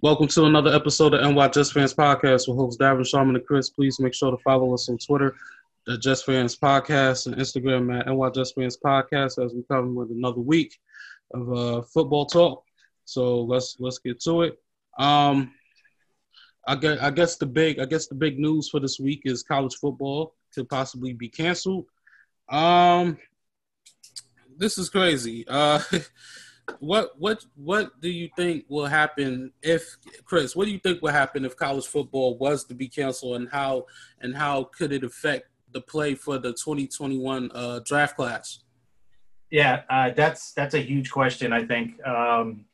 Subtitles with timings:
[0.00, 3.68] Welcome to another episode of NY Just Fans Podcast with hosts Darren Sharman and Chris.
[3.68, 5.34] Please make sure to follow us on Twitter,
[5.86, 10.12] the Just Fans Podcast, and Instagram at NY Just Fans Podcast as we come with
[10.12, 10.78] another week
[11.34, 12.62] of uh, football talk.
[13.06, 14.60] So let's let's get to it.
[15.00, 15.52] Um,
[16.64, 19.42] I guess, I guess the big I guess the big news for this week is
[19.42, 21.86] college football could possibly be canceled.
[22.48, 23.18] Um,
[24.56, 25.44] this is crazy.
[25.48, 25.82] Uh,
[26.80, 30.54] what what what do you think will happen if Chris?
[30.54, 33.86] What do you think will happen if college football was to be canceled, and how
[34.20, 38.60] and how could it affect the play for the 2021 uh, draft class?
[39.50, 41.52] Yeah, uh, that's that's a huge question.
[41.52, 42.66] I think um,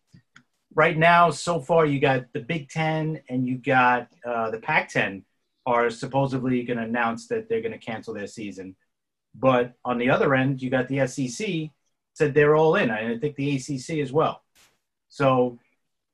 [0.75, 5.23] right now, so far, you got the Big Ten and you got uh, the Pac-10
[5.67, 8.77] are supposedly going to announce that they're going to cancel their season.
[9.35, 11.71] But on the other end, you got the SEC
[12.15, 12.91] said they're all in.
[12.91, 14.43] I think the ACC as well.
[15.09, 15.59] So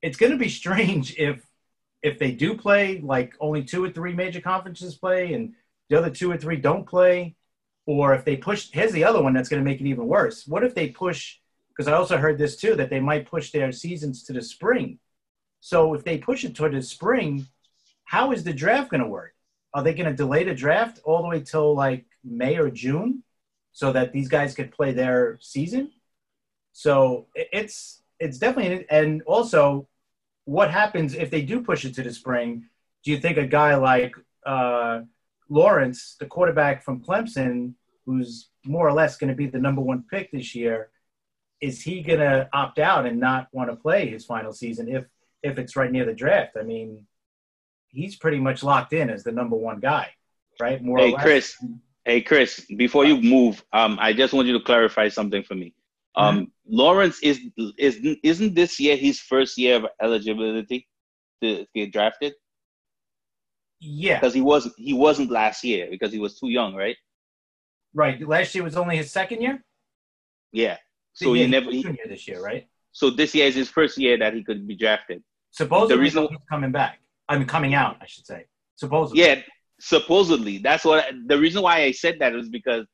[0.03, 1.47] it's going to be strange if
[2.03, 5.55] if they do play, like only two or three major conferences play, and
[5.91, 7.37] the other two or three don't play,
[7.87, 8.71] or if they push.
[8.73, 10.47] Here's the other one that's going to make it even worse.
[10.47, 11.37] What if they push?
[11.69, 14.99] Because I also heard this too that they might push their seasons to the spring.
[15.61, 17.47] So if they push it toward the spring,
[18.05, 19.35] how is the draft going to work?
[19.75, 23.23] Are they going to delay the draft all the way till like May or June?
[23.73, 25.91] so that these guys could play their season.
[26.73, 29.89] So it's it's definitely and also
[30.45, 32.65] what happens if they do push it to the spring?
[33.05, 35.01] Do you think a guy like uh,
[35.49, 40.05] Lawrence, the quarterback from Clemson, who's more or less going to be the number one
[40.11, 40.91] pick this year,
[41.61, 45.05] is he going to opt out and not want to play his final season if
[45.43, 46.57] if it's right near the draft?
[46.59, 47.07] I mean,
[47.89, 50.09] he's pretty much locked in as the number one guy,
[50.61, 50.83] right?
[50.83, 51.57] More hey, Chris.
[52.05, 55.75] Hey, Chris, before you move, um, I just want you to clarify something for me.
[56.17, 56.45] Um, mm-hmm.
[56.71, 57.41] Lawrence is
[57.79, 60.87] is isn't this year his first year of eligibility
[61.43, 62.35] to get drafted?
[63.81, 66.97] Yeah, because he wasn't he wasn't last year because he was too young, right?
[67.93, 68.21] Right.
[68.27, 69.65] Last year was only his second year.
[70.53, 70.77] Yeah.
[71.13, 72.69] So yeah, he never he, this year, right?
[72.93, 75.23] So this year is his first year that he could be drafted.
[75.51, 77.01] Supposedly, the reason he's coming back.
[77.29, 78.47] I mean, coming out, I should say.
[78.77, 79.23] Supposedly.
[79.23, 79.43] Yeah,
[79.81, 82.85] supposedly that's what the reason why i said that is because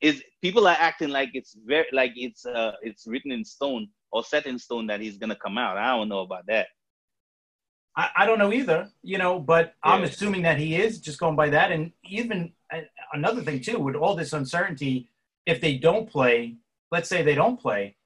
[0.00, 4.22] is people are acting like it's very like it's uh it's written in stone or
[4.22, 5.76] set in stone that he's gonna come out.
[5.76, 6.68] I don't know about that.
[7.96, 9.92] I, I don't know either you know but yeah.
[9.92, 11.72] i'm assuming that he is just going by that.
[11.72, 12.80] And even uh,
[13.12, 15.08] another thing too with all this uncertainty
[15.46, 16.56] if they don't play
[16.90, 17.96] let's say they don't play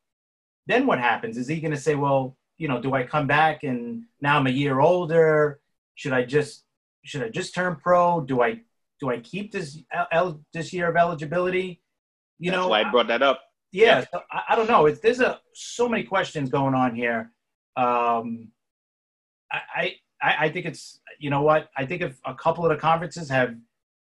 [0.67, 1.39] then what happens?
[1.39, 4.51] Is he gonna say well you know do i come back and now i'm a
[4.51, 5.61] year older?
[5.95, 6.65] Should i just
[7.05, 8.21] should I just turn pro?
[8.21, 8.61] Do I
[9.01, 9.79] do I keep this
[10.13, 11.83] el- this year of eligibility?
[12.39, 13.41] You That's know, why I brought that up.
[13.73, 14.87] Yeah, so I, I, don't know.
[14.87, 17.33] It's there's a so many questions going on here.
[17.77, 18.49] Um,
[19.53, 22.77] I, I I think it's you know what I think if a couple of the
[22.77, 23.55] conferences have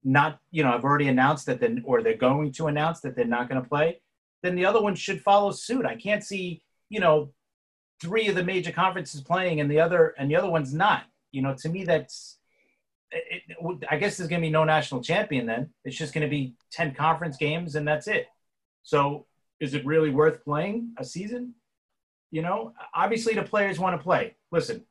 [0.04, 3.26] not you know have already announced that then or they're going to announce that they're
[3.26, 4.02] not going to play,
[4.42, 5.86] then the other one should follow suit.
[5.86, 7.32] I can't see you know
[8.02, 11.04] three of the major conferences playing and the other and the other one's not.
[11.32, 12.40] You know, to me that's
[13.14, 15.70] it, I guess there's going to be no national champion then.
[15.86, 18.28] It's just going to be 10 conference games and that's it.
[18.84, 19.26] So
[19.60, 21.54] is it really worth playing a season?
[22.32, 24.36] You know, obviously the players want to play.
[24.52, 24.84] Listen,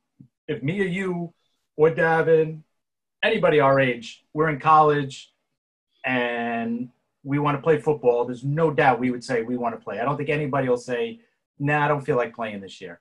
[0.47, 1.33] if me or you
[1.75, 2.61] or Davin,
[3.23, 5.31] anybody our age, we're in college
[6.05, 6.89] and
[7.23, 9.99] we want to play football, there's no doubt we would say we want to play.
[9.99, 11.19] I don't think anybody will say,
[11.59, 12.99] nah, I don't feel like playing this year.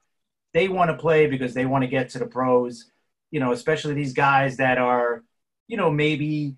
[0.54, 2.91] They want to play because they want to get to the pros
[3.32, 5.25] you know, especially these guys that are,
[5.66, 6.54] you know, maybe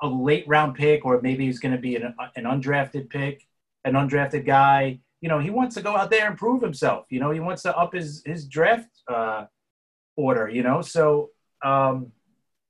[0.00, 3.42] a late round pick or maybe he's going to be an, an undrafted pick,
[3.84, 5.00] an undrafted guy.
[5.22, 7.06] You know, he wants to go out there and prove himself.
[7.08, 9.46] You know, he wants to up his his draft uh,
[10.16, 10.48] order.
[10.48, 11.30] You know, so
[11.64, 12.12] um,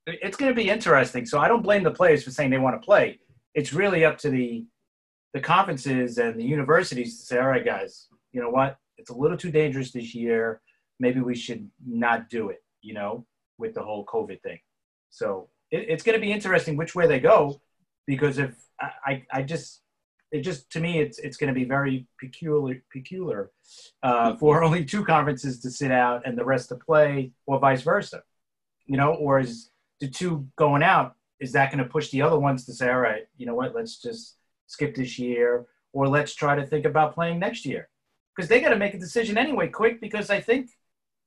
[0.07, 1.27] it's going to be interesting.
[1.27, 3.19] So I don't blame the players for saying they want to play.
[3.55, 4.65] It's really up to the
[5.35, 8.79] the conferences and the universities to say, all right, guys, you know what?
[8.99, 10.61] It's a little too dangerous this year.
[11.01, 13.27] Maybe we should not do it you know,
[13.59, 14.61] with the whole COVID thing.
[15.11, 17.61] So it, it's going to be interesting which way they go,
[18.07, 19.83] because if I, I, just,
[20.31, 23.51] it just to me, it's it's going to be very peculiar, peculiar
[24.05, 24.39] uh, mm-hmm.
[24.39, 28.23] for only two conferences to sit out and the rest to play, or vice versa,
[28.87, 31.17] you know, or is the two going out?
[31.41, 33.75] Is that going to push the other ones to say, all right, you know what,
[33.75, 34.37] let's just
[34.69, 37.89] skip this year, or let's try to think about playing next year?
[38.35, 40.01] Because they got to make a decision anyway, quick.
[40.01, 40.71] Because I think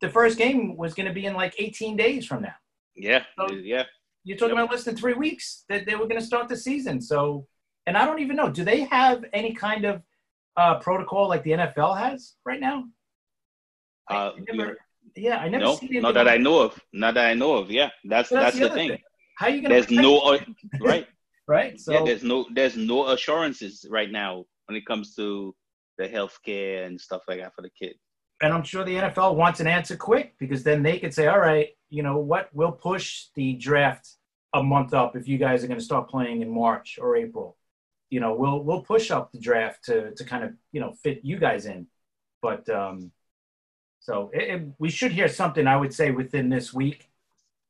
[0.02, 2.56] the first game was going to be in like 18 days from now.
[2.96, 3.84] Yeah, so yeah.
[4.24, 4.66] You're talking yep.
[4.66, 7.02] about less than three weeks that they were going to start the season.
[7.02, 7.48] So,
[7.86, 8.50] and I don't even know.
[8.50, 10.04] Do they have any kind of
[10.58, 12.86] uh, protocol like the NFL has right now?
[14.10, 14.78] Uh, never...
[15.16, 16.80] Yeah, I never No, not that I know of.
[16.94, 17.72] Not that I know of.
[17.72, 18.98] Yeah, that's So that's, the other thing.
[19.38, 20.40] How are you gonna There's no uh,
[20.82, 21.08] right.
[21.48, 21.80] right?
[21.80, 25.56] So yeah, there's no there's no assurances right now when it comes to
[25.98, 27.96] the health care and stuff like that for the kid.
[28.42, 31.40] And I'm sure the NFL wants an answer quick because then they could say, all
[31.40, 34.16] right, you know what, we'll push the draft
[34.54, 37.58] a month up if you guys are going to start playing in March or April.
[38.10, 41.20] You know, we'll we'll push up the draft to to kind of you know fit
[41.24, 41.88] you guys in.
[42.42, 43.12] But um,
[44.00, 45.68] so it, it, we should hear something.
[45.68, 47.06] I would say within this week.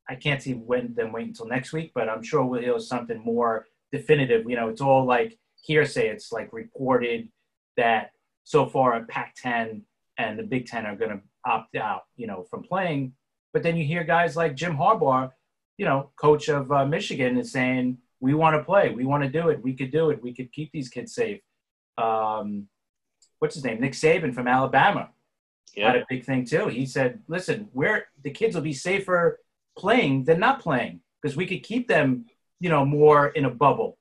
[0.07, 3.19] I can't see when then wait until next week, but I'm sure we'll hear something
[3.23, 4.49] more definitive.
[4.49, 6.07] You know, it's all like hearsay.
[6.07, 7.29] It's like reported
[7.77, 8.11] that
[8.43, 9.81] so far at Pac-10
[10.19, 13.13] and the Big Ten are going to opt out, you know, from playing.
[13.53, 15.31] But then you hear guys like Jim Harbaugh,
[15.77, 18.89] you know, coach of uh, Michigan, is saying, "We want to play.
[18.89, 19.63] We want to do it.
[19.63, 20.21] We could do it.
[20.21, 21.41] We could keep these kids safe."
[21.97, 22.67] Um,
[23.39, 23.79] what's his name?
[23.79, 25.09] Nick Saban from Alabama
[25.75, 26.67] had a big thing too.
[26.67, 29.39] He said, "Listen, we're the kids will be safer
[29.77, 32.25] playing than not playing because we could keep them,
[32.59, 33.97] you know, more in a bubble,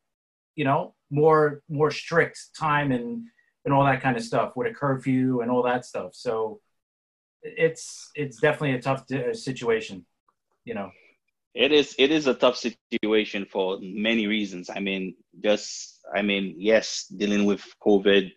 [0.56, 3.24] you know, more more strict time and
[3.68, 6.60] and all that kind of stuff with a curfew and all that stuff." So
[7.42, 10.06] it's it's definitely a tough uh, situation,
[10.64, 10.90] you know.
[11.54, 14.70] it is it is a tough situation for many reasons.
[14.70, 18.30] I mean, just I mean, yes, dealing with COVID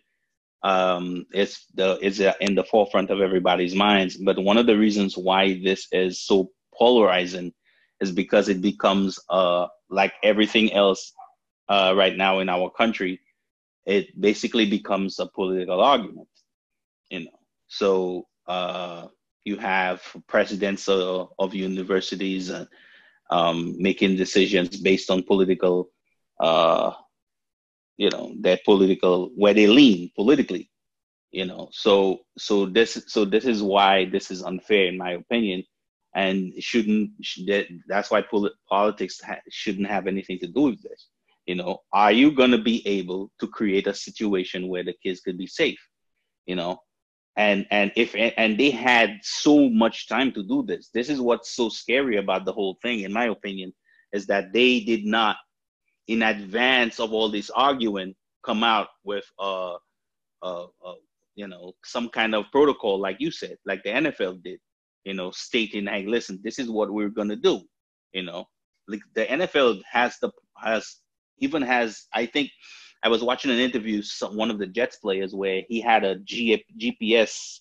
[0.62, 4.16] um, is the is in the forefront of everybody's minds.
[4.16, 7.52] But one of the reasons why this is so polarizing
[8.00, 11.12] is because it becomes uh like everything else
[11.68, 13.20] uh, right now in our country.
[13.86, 16.28] It basically becomes a political argument,
[17.10, 17.38] you know.
[17.68, 19.08] So uh,
[19.44, 22.68] you have presidents of, of universities and
[23.30, 25.90] um, making decisions based on political,
[26.38, 26.92] uh,
[27.96, 30.70] you know, their political where they lean politically,
[31.30, 31.68] you know.
[31.72, 35.64] So so this so this is why this is unfair in my opinion,
[36.14, 37.12] and shouldn't
[37.46, 38.22] that, that's why
[38.68, 41.08] politics ha- shouldn't have anything to do with this.
[41.46, 45.20] You know, are you going to be able to create a situation where the kids
[45.20, 45.80] could be safe?
[46.46, 46.80] You know,
[47.36, 51.54] and and if and they had so much time to do this this is what's
[51.56, 53.72] so scary about the whole thing in my opinion
[54.12, 55.36] is that they did not
[56.08, 59.74] in advance of all this arguing come out with uh
[60.42, 60.94] uh, uh
[61.36, 64.58] you know some kind of protocol like you said like the nfl did
[65.04, 67.62] you know stating hey listen this is what we're going to do
[68.12, 68.44] you know
[68.88, 70.30] like the nfl has the
[70.62, 70.96] has
[71.38, 72.50] even has i think
[73.02, 76.16] I was watching an interview, some, one of the Jets players, where he had a
[76.20, 77.60] G, GPS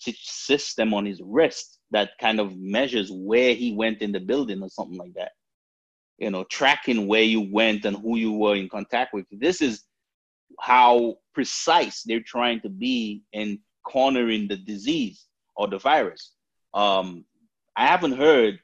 [0.00, 4.68] system on his wrist that kind of measures where he went in the building or
[4.68, 5.32] something like that.
[6.18, 9.26] You know, tracking where you went and who you were in contact with.
[9.30, 9.84] This is
[10.60, 16.32] how precise they're trying to be in cornering the disease or the virus.
[16.74, 17.24] Um,
[17.76, 18.58] I haven't heard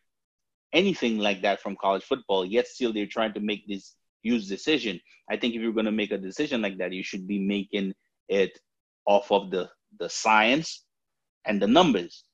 [0.72, 2.66] anything like that from college football yet.
[2.66, 5.00] Still, they're trying to make this use decision.
[5.30, 7.94] I think if you're going to make a decision like that, you should be making
[8.28, 8.58] it
[9.06, 9.68] off of the
[9.98, 10.84] the science
[11.46, 12.24] and the numbers,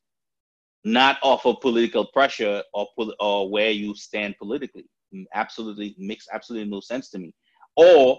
[0.84, 2.88] not off of political pressure or
[3.20, 4.86] or where you stand politically.
[5.14, 7.32] Mm, absolutely makes absolutely no sense to me.
[7.76, 8.18] Or,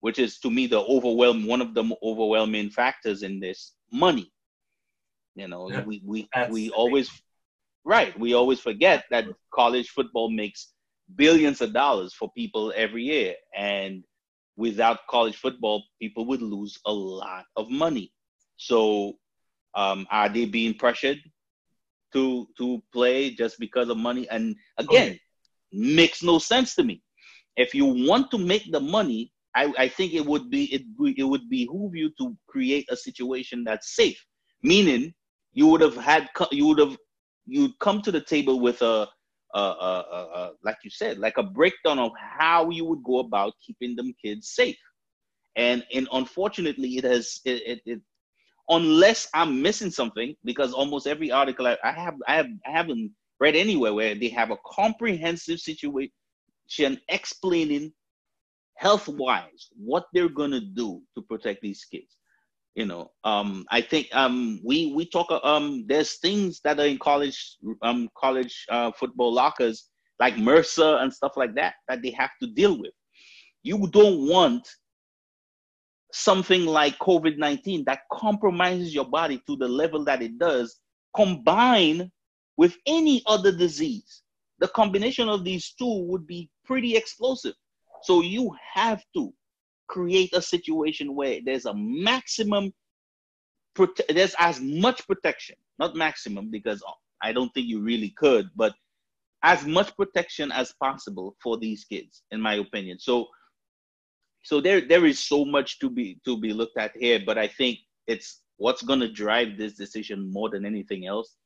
[0.00, 4.32] which is to me the overwhelm one of the overwhelming factors in this money.
[5.34, 5.84] You know, Yeah.
[5.84, 7.10] we we we always
[7.84, 8.18] right.
[8.18, 10.72] We always forget that college football makes
[11.14, 13.34] billions of dollars for people every year.
[13.56, 14.04] And
[14.56, 18.12] without college football, people would lose a lot of money.
[18.56, 19.14] So
[19.74, 21.18] um, are they being pressured
[22.12, 24.28] to to play just because of money?
[24.28, 25.18] And again,
[25.72, 27.02] makes no sense to me.
[27.56, 30.82] If you want to make the money, I, I think it would be it,
[31.16, 34.22] it would behoove you to create a situation that's safe.
[34.62, 35.14] Meaning,
[35.52, 36.96] you would have had you would have
[37.46, 39.08] you'd come to the table with a
[39.54, 43.20] uh, uh, uh, uh, like you said, like a breakdown of how you would go
[43.20, 44.78] about keeping them kids safe.
[45.56, 48.00] And and unfortunately, it has it, it, it
[48.68, 53.12] unless I'm missing something because almost every article I, I have I have I haven't
[53.40, 56.10] read anywhere where they have a comprehensive situation
[57.08, 57.92] explaining
[58.76, 62.16] health wise what they're gonna do to protect these kids
[62.76, 66.86] you know um i think um we we talk uh, um there's things that are
[66.86, 72.10] in college um college uh, football lockers like MRSA and stuff like that that they
[72.10, 72.92] have to deal with.
[73.62, 74.66] You don't want
[76.12, 80.78] something like covid-19 that compromises your body to the level that it does
[81.14, 82.10] combined
[82.56, 84.22] with any other disease.
[84.60, 87.54] The combination of these two would be pretty explosive.
[88.02, 89.32] So you have to
[89.88, 92.72] create a situation where there's a maximum
[93.76, 96.82] prote- there's as much protection not maximum because
[97.22, 98.74] I don't think you really could, but
[99.42, 102.98] as much protection as possible for these kids, in my opinion.
[102.98, 103.26] So,
[104.42, 107.48] so there there is so much to be to be looked at here, but I
[107.48, 111.36] think it's what's going to drive this decision more than anything else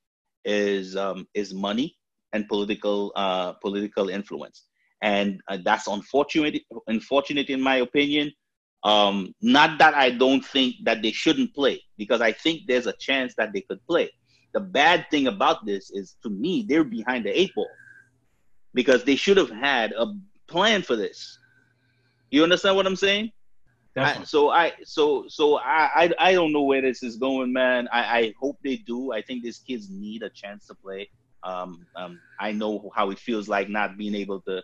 [0.45, 1.97] is um, is money
[2.33, 4.65] and political uh, political influence,
[5.03, 6.63] and uh, that's unfortunate.
[6.87, 8.33] Unfortunate, in my opinion.
[8.83, 12.95] Um, not that I don't think that they shouldn't play, because I think there's a
[12.95, 14.11] chance that they could play.
[14.55, 17.69] The bad thing about this is, to me, they're behind the eight ball
[18.73, 20.07] because they should have had a
[20.49, 21.39] plan for this.
[22.31, 23.33] You understand what I'm saying?
[23.97, 27.89] I, so I so so I, I I don't know where this is going, man.
[27.93, 29.13] I, I hope they do.
[29.13, 31.11] I think these kids need a chance to play.
[31.43, 34.63] Um, um, I know how it feels like not being able to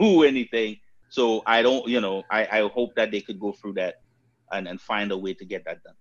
[0.00, 0.78] do anything.
[1.08, 4.00] So I don't, you know, I, I hope that they could go through that
[4.50, 5.94] and, and find a way to get that done.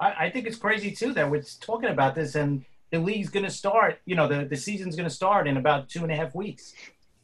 [0.00, 3.44] I, I think it's crazy too that we're talking about this and the league's going
[3.44, 3.98] to start.
[4.06, 6.72] You know, the the season's going to start in about two and a half weeks.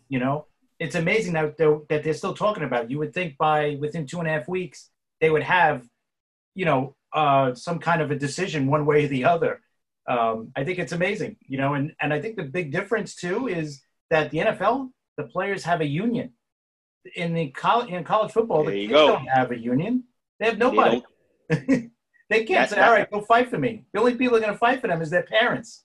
[0.09, 0.47] You know,
[0.81, 2.91] it's amazing that they're, that they're still talking about it.
[2.91, 4.91] You would think by within two and a half weeks
[5.21, 5.87] they would have,
[6.55, 9.61] you know, uh, some kind of a decision one way or the other.
[10.09, 13.47] Um, I think it's amazing, you know, and, and I think the big difference too
[13.47, 16.33] is that the NFL, the players have a union.
[17.17, 19.09] In the college in college football, there the kids go.
[19.09, 20.05] don't have a union.
[20.39, 21.03] They have nobody.
[21.49, 21.57] They,
[22.31, 24.53] they can't That's say, "All right, go fight for me." The only people are going
[24.53, 25.85] to fight for them is their parents,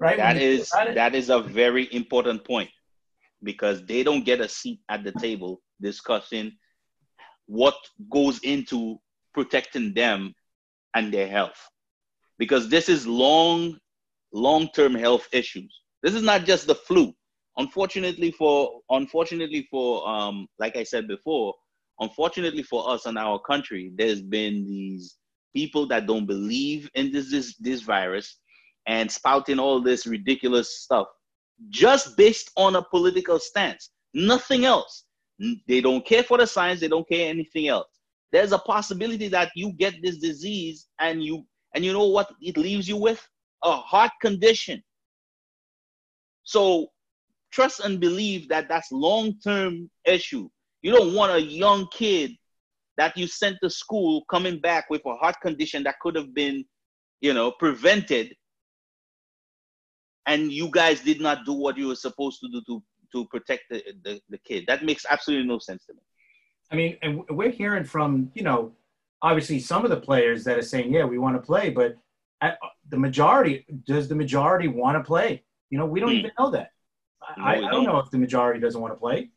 [0.00, 0.16] right?
[0.16, 2.70] That is that is a very important point
[3.42, 6.52] because they don't get a seat at the table discussing
[7.46, 7.76] what
[8.10, 8.98] goes into
[9.34, 10.34] protecting them
[10.94, 11.60] and their health
[12.38, 13.78] because this is long
[14.32, 17.14] long-term health issues this is not just the flu
[17.58, 21.54] unfortunately for unfortunately for um like i said before
[22.00, 25.16] unfortunately for us and our country there's been these
[25.54, 28.38] people that don't believe in this this, this virus
[28.86, 31.08] and spouting all this ridiculous stuff
[31.70, 35.04] just based on a political stance, nothing else.
[35.66, 37.88] They don't care for the science, they don't care anything else.
[38.32, 41.44] There's a possibility that you get this disease and you
[41.74, 43.26] and you know what it leaves you with?
[43.62, 44.82] A heart condition.
[46.44, 46.88] So
[47.56, 50.48] trust and believe that that's long-term issue.
[50.82, 52.32] You don't want a young kid
[52.98, 56.64] that you sent to school coming back with a heart condition that could have been,
[57.20, 58.34] you know, prevented
[60.26, 62.82] and you guys did not do what you were supposed to do to
[63.12, 64.64] to protect the, the, the kid.
[64.66, 66.00] That makes absolutely no sense to me.
[66.72, 68.72] I mean, and we're hearing from you know,
[69.22, 71.96] obviously some of the players that are saying, yeah, we want to play, but
[72.88, 75.42] the majority does the majority want to play?
[75.70, 76.18] You know, we don't hmm.
[76.18, 76.70] even know that.
[77.36, 79.30] No, I, I don't know if the majority doesn't want to play.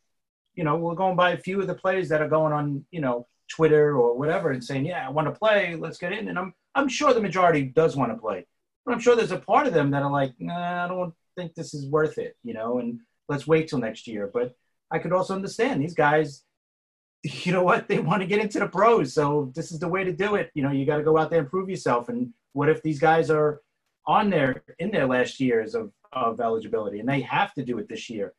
[0.54, 3.00] You know, we're going by a few of the players that are going on, you
[3.00, 5.76] know, Twitter or whatever and saying, yeah, I want to play.
[5.76, 6.28] Let's get in.
[6.28, 8.46] And I'm I'm sure the majority does want to play.
[8.84, 11.54] But I'm sure there's a part of them that are like, nah, I don't think
[11.54, 14.30] this is worth it, you know, and let's wait till next year.
[14.32, 14.54] But
[14.90, 16.44] I could also understand these guys,
[17.22, 19.12] you know what, they want to get into the pros.
[19.12, 20.50] So this is the way to do it.
[20.54, 22.08] You know, you got to go out there and prove yourself.
[22.08, 23.60] And what if these guys are
[24.06, 27.88] on there in their last years of, of eligibility and they have to do it
[27.88, 28.34] this year?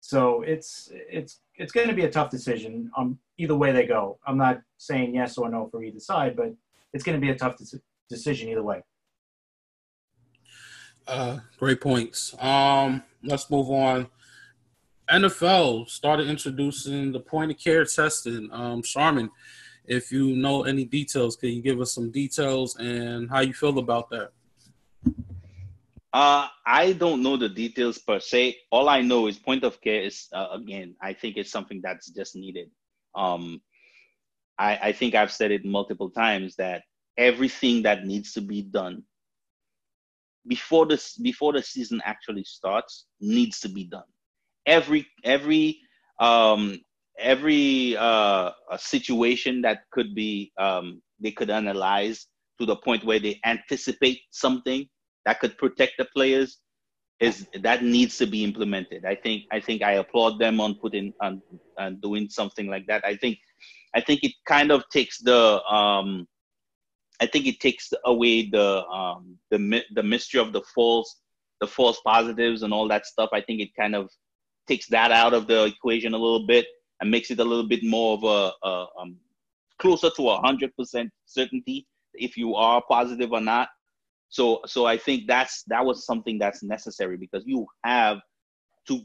[0.00, 4.18] So it's it's it's going to be a tough decision um, either way they go.
[4.26, 6.54] I'm not saying yes or no for either side, but
[6.92, 7.80] it's going to be a tough de-
[8.10, 8.82] decision either way.
[11.06, 12.34] Uh, great points.
[12.38, 14.08] Um, let's move on.
[15.10, 18.48] NFL started introducing the point of care testing.
[18.52, 19.30] Um, Sharman,
[19.84, 23.78] if you know any details, can you give us some details and how you feel
[23.78, 24.32] about that?
[26.14, 28.56] Uh, I don't know the details per se.
[28.70, 30.94] All I know is point of care is uh, again.
[31.02, 32.70] I think it's something that's just needed.
[33.16, 33.60] Um,
[34.56, 36.82] I, I think I've said it multiple times that
[37.18, 39.02] everything that needs to be done
[40.46, 44.06] before this before the season actually starts needs to be done.
[44.66, 45.80] Every every
[46.20, 46.78] um,
[47.18, 52.28] every uh, situation that could be um, they could analyze
[52.60, 54.88] to the point where they anticipate something
[55.26, 56.58] that could protect the players
[57.20, 59.04] is that needs to be implemented.
[59.04, 61.40] I think I think I applaud them on putting on,
[61.78, 63.04] on doing something like that.
[63.04, 63.38] I think
[63.94, 66.26] I think it kind of takes the um,
[67.20, 71.20] I think it takes away the um, the the mystery of the false
[71.60, 73.30] the false positives and all that stuff.
[73.32, 74.10] I think it kind of
[74.66, 76.66] takes that out of the equation a little bit
[77.00, 79.16] and makes it a little bit more of a, a um,
[79.78, 83.68] closer to a hundred percent certainty if you are positive or not.
[84.28, 88.18] So so I think that's that was something that's necessary because you have
[88.88, 89.00] to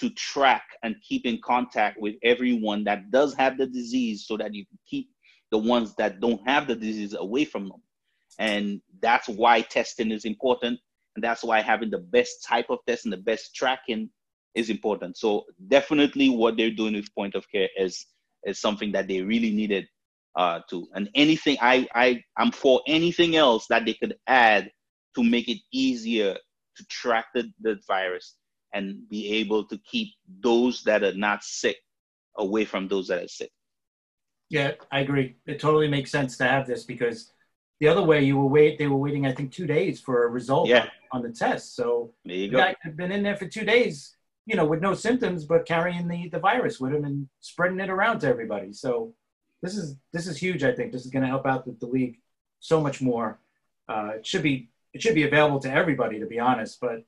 [0.00, 4.54] to track and keep in contact with everyone that does have the disease so that
[4.54, 5.08] you can keep
[5.50, 7.82] the ones that don't have the disease away from them.
[8.38, 10.78] And that's why testing is important.
[11.16, 14.10] and that's why having the best type of test and the best tracking
[14.54, 15.16] is important.
[15.16, 18.06] So definitely, what they're doing with point of care is
[18.44, 19.86] is something that they really needed
[20.36, 20.86] uh, to.
[20.94, 24.70] And anything I I I'm for anything else that they could add
[25.14, 26.36] to make it easier
[26.76, 28.36] to track the, the virus
[28.72, 30.08] and be able to keep
[30.40, 31.76] those that are not sick
[32.36, 33.50] away from those that are sick.
[34.50, 35.36] Yeah, I agree.
[35.46, 37.32] It totally makes sense to have this because
[37.80, 40.30] the other way you were wait they were waiting I think two days for a
[40.30, 40.86] result yeah.
[41.12, 41.76] on the test.
[41.76, 42.58] So there you the go.
[42.58, 44.16] guy could have been in there for two days,
[44.46, 47.90] you know, with no symptoms but carrying the, the virus with him and spreading it
[47.90, 48.72] around to everybody.
[48.72, 49.14] So
[49.62, 50.62] this is this is huge.
[50.62, 52.18] I think this is going to help out the, the league
[52.60, 53.38] so much more.
[53.88, 56.80] Uh, it should be it should be available to everybody, to be honest.
[56.80, 57.04] But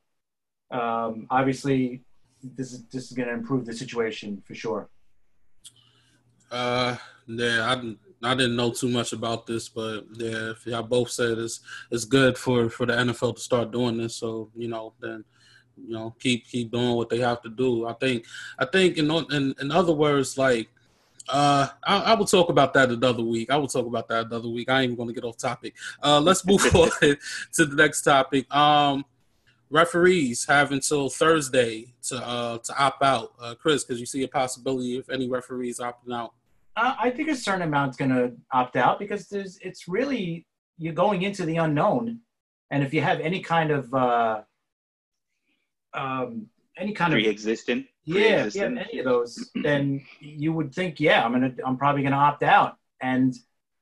[0.76, 2.02] um, obviously,
[2.42, 4.88] this is this is going to improve the situation for sure.
[6.50, 6.96] Uh,
[7.28, 11.10] yeah, I didn't, I didn't know too much about this, but yeah, if y'all both
[11.10, 14.94] said it's it's good for for the NFL to start doing this, so you know,
[15.00, 15.24] then
[15.76, 17.86] you know, keep keep doing what they have to do.
[17.86, 18.26] I think
[18.58, 20.68] I think in in, in other words, like
[21.30, 23.50] uh, I, I, will talk about that another week.
[23.50, 24.68] I will talk about that another week.
[24.68, 25.74] I ain't even going to get off topic.
[26.02, 28.52] Uh, let's move on to the next topic.
[28.54, 29.04] Um,
[29.70, 33.32] referees have until Thursday to uh, to opt out.
[33.40, 36.34] Uh, Chris, because you see a possibility if any referees opting out.
[36.76, 40.46] Uh, I think a certain amount's going to opt out because there's it's really
[40.78, 42.20] you're going into the unknown,
[42.70, 44.42] and if you have any kind of uh,
[45.94, 46.46] um,
[46.76, 51.00] any kind pre-existing, of yeah, if you have any of those, then you would think,
[51.00, 53.34] yeah, I'm gonna I'm probably gonna opt out, and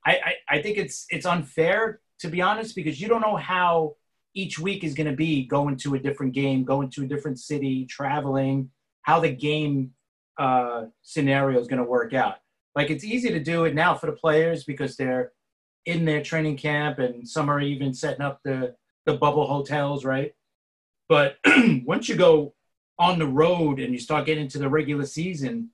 [0.07, 3.95] I, I I think it's it's unfair to be honest because you don't know how
[4.35, 7.39] each week is going to be going to a different game, going to a different
[7.39, 8.71] city, traveling,
[9.03, 9.93] how the game
[10.39, 12.37] uh, scenario is going to work out.
[12.75, 15.33] Like it's easy to do it now for the players because they're
[15.87, 18.75] in their training camp and some are even setting up the,
[19.07, 20.33] the bubble hotels, right?
[21.09, 21.39] But
[21.85, 22.55] once you go
[22.99, 25.71] on the road and you start getting into the regular season,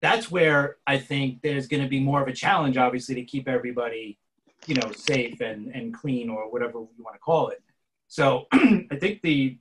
[0.00, 3.48] that's where I think there's going to be more of a challenge, obviously, to keep
[3.48, 4.18] everybody,
[4.66, 7.62] you know, safe and, and clean or whatever you want to call it.
[8.06, 9.58] So I think the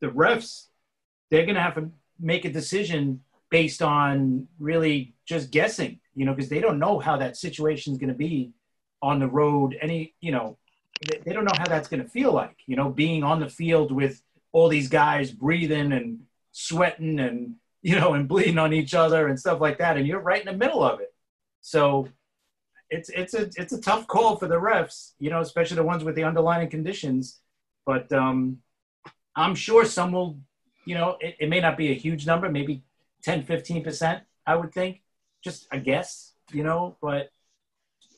[0.00, 0.68] the refs
[1.30, 6.32] they're going to have to make a decision based on really just guessing, you know,
[6.32, 8.52] because they don't know how that situation is going to be
[9.02, 9.76] on the road.
[9.80, 10.56] Any, you know,
[11.06, 13.48] they, they don't know how that's going to feel like, you know, being on the
[13.48, 16.20] field with all these guys breathing and
[16.52, 19.96] sweating and, you know, and bleeding on each other and stuff like that.
[19.96, 21.12] And you're right in the middle of it.
[21.60, 22.08] So
[22.88, 26.04] it's, it's a, it's a tough call for the refs, you know, especially the ones
[26.04, 27.40] with the underlying conditions.
[27.86, 28.58] But um,
[29.36, 30.38] I'm sure some will,
[30.84, 32.82] you know, it, it may not be a huge number, maybe
[33.22, 35.02] 10, 15%, I would think.
[35.42, 37.30] Just a guess, you know, but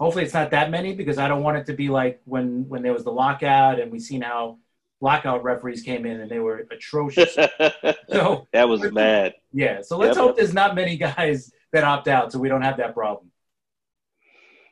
[0.00, 2.82] hopefully it's not that many because I don't want it to be like when when
[2.82, 4.58] there was the lockout and we seen how
[5.02, 7.34] lockout referees came in and they were atrocious.
[8.10, 9.34] so that was bad.
[9.52, 9.82] Yeah.
[9.82, 10.24] So let's yep.
[10.24, 13.30] hope there's not many guys that opt out so we don't have that problem.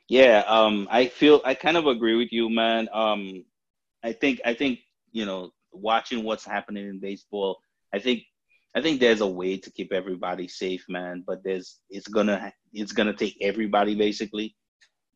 [0.07, 2.89] Yeah, um, I feel I kind of agree with you, man.
[2.91, 3.45] Um,
[4.03, 4.79] I think I think
[5.13, 7.61] you know watching what's happening in baseball,
[7.93, 8.23] I think
[8.75, 11.23] I think there's a way to keep everybody safe, man.
[11.25, 14.55] But there's it's gonna it's gonna take everybody basically.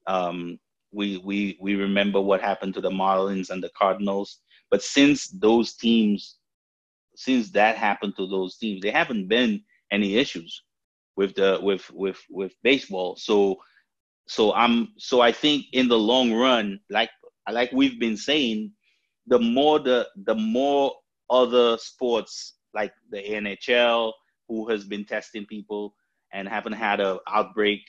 [0.08, 0.60] Um,
[0.93, 4.39] we we we remember what happened to the Marlins and the Cardinals,
[4.71, 6.38] but since those teams,
[7.15, 10.63] since that happened to those teams, there haven't been any issues
[11.15, 13.15] with the with with with baseball.
[13.15, 13.58] So
[14.28, 17.10] so I'm so I think in the long run, like
[17.51, 18.71] like we've been saying,
[19.28, 20.93] the more the the more
[21.30, 24.12] other sports like the NHL,
[24.47, 25.95] who has been testing people
[26.34, 27.82] and haven't had an outbreak,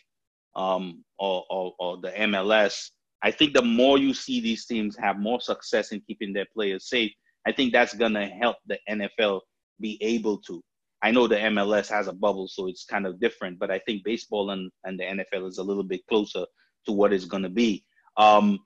[0.55, 2.91] um, or, or, or the MLS.
[3.23, 6.89] I think the more you see these teams have more success in keeping their players
[6.89, 7.13] safe,
[7.47, 9.41] I think that's gonna help the NFL
[9.81, 10.63] be able to.
[11.03, 14.03] I know the MLS has a bubble, so it's kind of different, but I think
[14.05, 16.45] baseball and, and the NFL is a little bit closer
[16.87, 17.85] to what it's gonna be.
[18.17, 18.59] Um,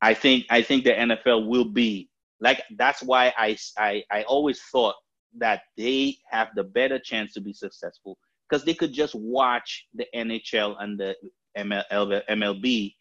[0.00, 2.08] I think I think the NFL will be
[2.40, 4.94] like that's why I, I I always thought
[5.36, 8.16] that they have the better chance to be successful
[8.48, 11.14] because they could just watch the NHL and the
[11.56, 12.94] ML, MLB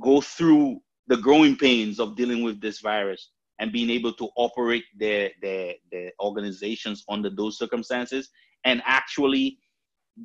[0.00, 4.84] go through the growing pains of dealing with this virus and being able to operate
[4.98, 8.30] their their, their organizations under those circumstances
[8.64, 9.58] and actually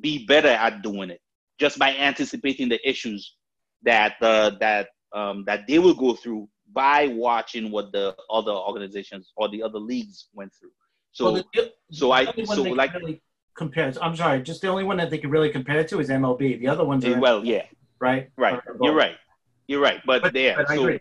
[0.00, 1.20] be better at doing it
[1.58, 3.36] just by anticipating the issues
[3.82, 9.32] that uh, that um, that they will go through by watching what the other organizations
[9.36, 10.72] or the other leagues went through.
[11.12, 13.22] So, well, the, so I so like really
[13.56, 13.92] compare.
[14.02, 16.58] I'm sorry, just the only one that they can really compare it to is MLB.
[16.58, 17.66] The other ones are well, yeah,
[18.00, 18.60] right, right.
[18.80, 19.16] You're right.
[19.66, 20.56] You're right, but, but there.
[20.56, 20.98] But so,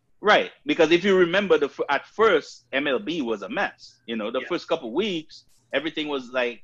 [0.20, 4.00] right, because if you remember, the at first MLB was a mess.
[4.06, 4.48] You know, the Yeah.
[4.48, 6.62] first couple weeks, everything was like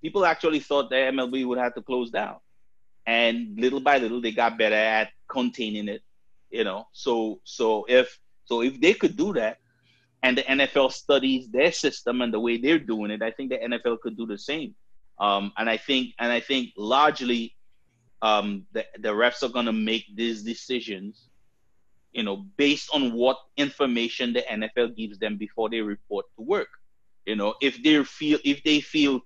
[0.00, 2.36] people actually thought that MLB would have to close down,
[3.06, 6.02] and little by little they got better at containing it.
[6.50, 9.58] You know, so so if so if they could do that,
[10.22, 13.58] and the NFL studies their system and the way they're doing it, I think the
[13.58, 14.74] NFL could do the same.
[15.18, 17.54] Um, and I think and I think largely,
[18.22, 21.30] um, the the refs are gonna make these decisions
[22.12, 26.68] you know, based on what information the NFL gives them before they report to work.
[27.26, 29.20] You know, if they feel if they feel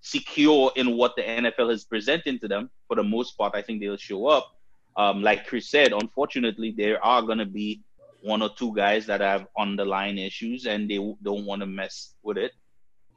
[0.00, 3.80] secure in what the NFL is presenting to them, for the most part, I think
[3.80, 4.56] they'll show up.
[4.96, 7.82] Um, like Chris said, unfortunately, there are going to be
[8.22, 12.38] one or two guys that have underlying issues and they don't want to mess with
[12.38, 12.52] it,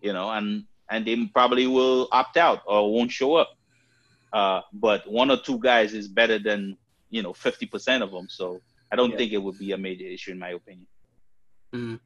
[0.01, 3.56] you know, and and they probably will opt out or won't show up.
[4.33, 6.77] Uh, but one or two guys is better than
[7.09, 8.27] you know fifty percent of them.
[8.29, 8.59] So
[8.91, 9.17] I don't Yeah.
[9.17, 10.87] think it would be a major issue in my opinion.
[11.73, 11.99] Mm.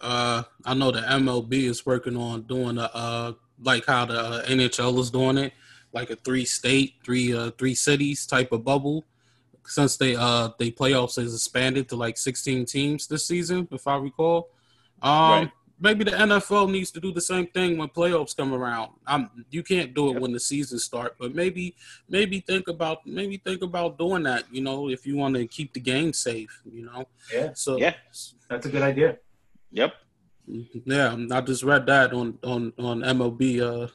[0.00, 4.42] Uh, I know the MLB is working on doing a uh, like how the uh,
[4.44, 5.52] NHL is doing it,
[5.92, 9.04] like a three state, three uh, three cities type of bubble.
[9.66, 13.96] Since they uh they playoffs has expanded to like 16 teams this season, if I
[13.96, 14.50] recall.
[15.00, 15.50] Um, Right.
[15.80, 18.92] Maybe the NFL needs to do the same thing when playoffs come around.
[19.06, 20.22] Um, you can't do it Yep.
[20.22, 21.74] when the season start, but maybe
[22.08, 24.44] maybe think about maybe think about doing that.
[24.52, 26.62] You know, if you want to keep the game safe.
[26.70, 27.94] You know, Yeah, so Yeah.
[28.48, 29.18] that's a good idea.
[29.72, 29.94] Yep.
[30.46, 33.88] Yeah, I just read that on on on MLB uh,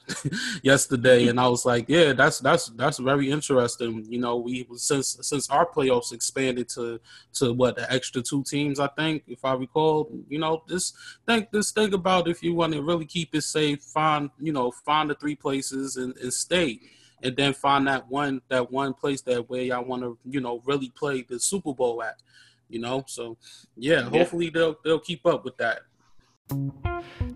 [0.62, 4.04] yesterday, and I was like, yeah, that's that's that's very interesting.
[4.08, 7.00] You know, we since since our playoffs expanded to
[7.34, 10.10] to what the extra two teams, I think, if I recall.
[10.28, 13.80] You know, just think just think about if you want to really keep it safe,
[13.82, 16.80] find you know find the three places and, and stay.
[17.22, 20.62] And then find that one that one place that where y'all want to you know
[20.64, 22.16] really play the Super Bowl at,
[22.68, 23.04] you know.
[23.06, 23.36] So
[23.76, 24.08] yeah, Yeah.
[24.08, 25.80] hopefully they'll they'll keep up with that.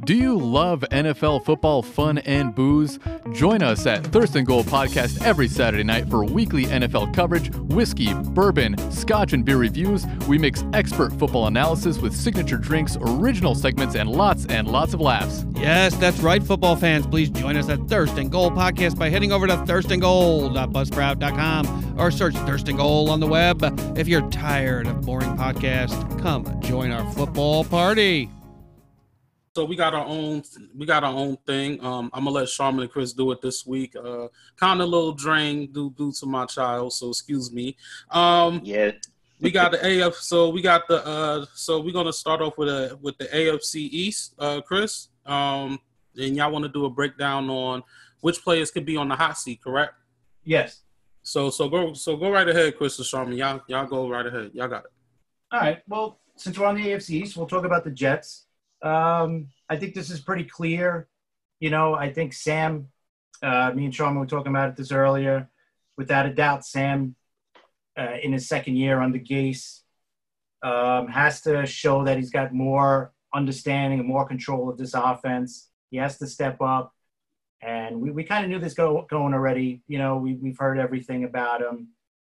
[0.05, 2.98] Do you love NFL football fun and booze?
[3.33, 8.12] Join us at Thirst and Goal Podcast every Saturday night for weekly NFL coverage, whiskey,
[8.12, 10.05] bourbon, scotch, and beer reviews.
[10.29, 15.00] We mix expert football analysis with signature drinks, original segments, and lots and lots of
[15.00, 15.46] laughs.
[15.55, 17.07] Yes, that's right, football fans.
[17.07, 22.35] Please join us at Thirst and Goal Podcast by heading over to thirstandgoal.buzzsprout.com or search
[22.35, 23.62] Thirst and Goal on the web.
[23.96, 28.29] If you're tired of boring podcasts, come join our football party.
[29.55, 30.43] So we got our own
[30.77, 31.83] we got our own thing.
[31.85, 33.95] Um, I'm gonna let Sharman and Chris do it this week.
[33.95, 37.77] Uh, kind of a little drain due due to my child, so excuse me.
[38.11, 38.90] Um, Yeah.
[39.40, 40.17] we got the AF.
[40.17, 41.07] So we got the.
[41.07, 45.09] Uh, so we're gonna start off with a with the AFC East, uh, Chris.
[45.25, 45.79] Um,
[46.17, 47.85] and y'all want to do a breakdown on
[48.23, 49.95] which players could be on the hot seat, correct?
[50.43, 50.81] Yes.
[51.23, 53.37] So so go so go right ahead, Chris and Sharman.
[53.37, 54.51] Y'all y'all go right ahead.
[54.53, 54.90] Y'all got it.
[55.53, 55.81] All right.
[55.87, 58.44] Well, since we're on the AFC East, we'll talk about the Jets.
[58.85, 61.09] Um, I think this is pretty clear.
[61.59, 62.88] You know, I think Sam,
[63.42, 65.49] uh, me and Sean were talking about this earlier.
[65.97, 67.16] Without a doubt, Sam,
[67.99, 69.81] uh, in his second year under Gase,
[70.62, 75.70] um, has to show that he's got more understanding and more control of this offense.
[75.90, 76.92] He has to step up.
[77.62, 79.83] And we, we kind of knew this go, going already.
[79.88, 81.88] You know, we, we've heard everything about him.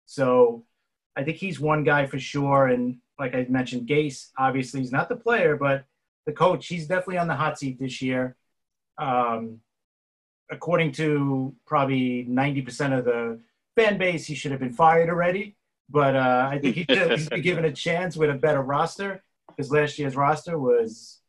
[0.05, 0.65] So
[1.15, 2.67] I think he's one guy for sure.
[2.67, 5.85] And like I mentioned, Gase, obviously, he's not the player, but
[6.29, 8.35] the coach, he's definitely on the hot seat this year.
[8.97, 9.59] Um,
[10.51, 13.39] according to probably 90% of the
[13.75, 15.55] fan base, he should have been fired already.
[15.89, 19.71] But uh, I think he should be given a chance with a better roster because
[19.71, 21.19] last year's roster was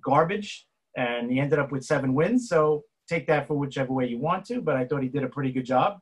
[0.00, 2.48] garbage and he ended up with seven wins.
[2.48, 5.28] So take that for whichever way you want to, but I thought he did a
[5.28, 5.98] pretty good job.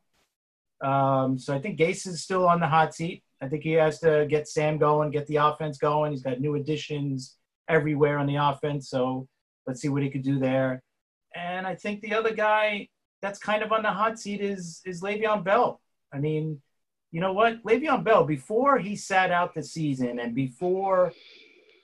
[0.85, 3.23] Um, so I think Gase is still on the hot seat.
[3.41, 6.13] I think he has to get Sam going, get the offense going.
[6.13, 7.37] He's got new additions
[7.69, 8.89] everywhere on the offense.
[8.89, 9.29] So
[9.67, 10.83] let's see what he could do there.
[11.35, 12.89] And I think the other guy
[13.23, 15.81] that's kind of on the hot seat is is Le'Veon Bell.
[16.13, 16.61] I mean,
[17.11, 17.63] you know what?
[17.65, 21.13] Le'Veon Bell, before he sat out the season and before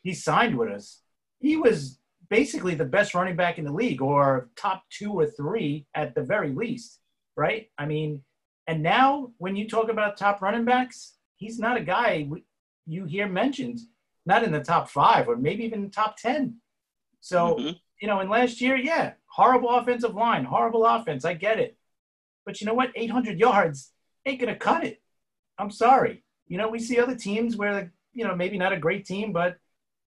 [0.03, 1.01] he signed with us,
[1.41, 5.87] he was basically the best running back in the league or top two or three
[5.95, 7.01] at the very least,
[7.37, 7.69] right?
[7.77, 8.23] I mean,
[8.67, 12.29] and now when you talk about top running backs, he's not a guy
[12.87, 13.81] you hear mentioned,
[14.25, 16.61] not in the top five or maybe even top 10.
[17.21, 17.81] So, Mhm.
[18.01, 21.25] you know, in last year, yeah, horrible offensive line, horrible offense.
[21.25, 21.77] I get it.
[22.45, 22.93] But you know what?
[22.95, 23.93] 800 yards
[24.27, 25.03] ain't going to cut it.
[25.59, 26.25] I'm sorry.
[26.49, 29.59] You know, we see other teams where, you know, maybe not a great team, but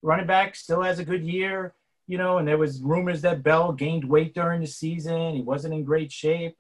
[0.02, 1.74] running back still has a good year,
[2.06, 5.34] you know, and there was rumors that Bell gained weight during the season.
[5.34, 6.56] He wasn't in great shape,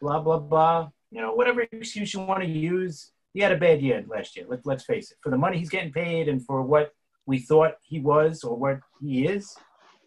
[0.00, 0.90] blah, blah, blah.
[1.10, 3.12] You know, whatever excuse you want to use.
[3.34, 4.46] He had a bad year last year.
[4.48, 5.18] Let, let's face it.
[5.20, 6.92] For the money he's getting paid and for what
[7.26, 9.54] we thought he was or what he is,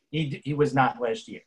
[0.10, 1.42] he he was not last year.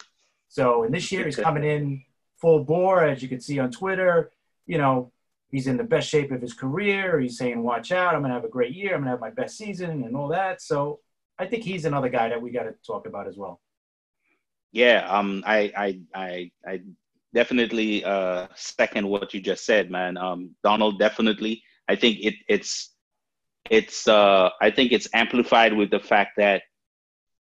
[0.48, 2.04] So in this year he's coming in
[2.40, 4.30] full bore, as you can see on Twitter.
[4.66, 5.10] You know,
[5.50, 7.18] he's in the best shape of his career.
[7.18, 8.14] He's saying, "Watch out!
[8.14, 8.94] I'm going to have a great year.
[8.94, 11.00] I'm going to have my best season and all that." So
[11.38, 13.60] I think he's another guy that we got to talk about as well.
[14.72, 16.82] Yeah, um, I, I, I, I
[17.34, 20.16] definitely uh, second what you just said, man.
[20.16, 21.62] Um, Darnold definitely.
[21.90, 22.94] I think it, it's,
[23.68, 24.06] it's.
[24.06, 26.62] Uh, I think it's amplified with the fact that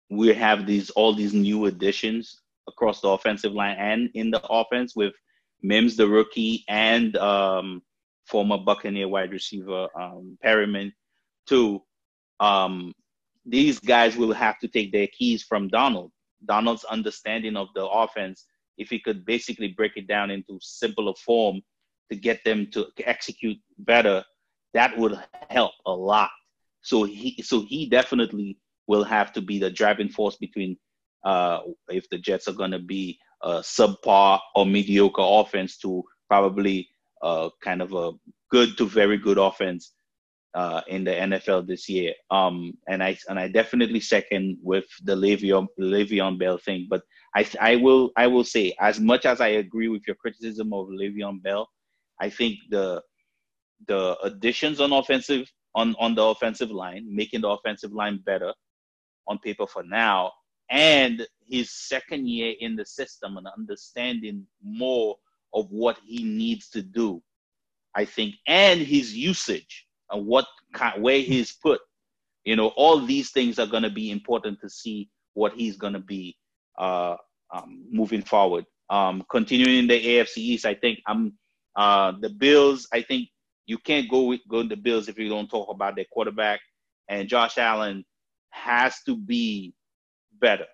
[0.10, 4.96] we have these all these new additions across the offensive line and in the offense
[4.96, 5.14] with
[5.62, 7.82] Mims, the rookie, and um,
[8.26, 10.92] former Buccaneer wide receiver um, Perriman,
[11.48, 11.82] too.
[12.40, 12.94] Um,
[13.46, 16.12] these guys will have to take their keys from Darnold.
[16.46, 18.46] Darnold's understanding of the offense,
[18.78, 21.62] if he could basically break it down into simpler form
[22.12, 24.24] to get them to execute better,
[24.76, 25.18] that would
[25.50, 26.30] help a lot.
[26.82, 30.78] So he, so he definitely will have to be the driving force between
[31.24, 36.88] uh, if the Jets are going to be a subpar or mediocre offense to probably
[37.24, 38.12] uh, kind of a
[38.52, 39.94] good to very good offense
[40.54, 42.14] uh, in the NFL this year.
[42.30, 46.88] Um, and I and I definitely second with the Le'Veon Le'Veon Bell thing.
[46.90, 47.02] But
[47.36, 50.88] I I will I will say as much as I agree with your criticism of
[50.88, 51.70] Le'Veon Bell,
[52.20, 53.02] I think the
[53.88, 58.54] the additions on offensive on on the offensive line, making the offensive line better
[59.28, 60.32] on paper for now,
[60.70, 65.16] and his second year in the system and understanding more
[65.54, 67.22] of what he needs to do,
[67.96, 71.80] I think, and his usage and what kind, where he's put.
[72.44, 75.94] You know, all these things are going to be important to see what he's going
[75.94, 76.36] to be
[76.78, 77.16] uh,
[77.54, 78.66] um, moving forward.
[78.90, 81.34] Um, continuing the AFC East, I think I'm
[81.76, 82.88] uh, the Bills.
[82.94, 83.30] I think
[83.68, 86.62] you can't go with go the Bills if you don't talk about their quarterback
[87.10, 88.06] and Josh Allen
[88.52, 89.74] has to be
[90.40, 90.68] better.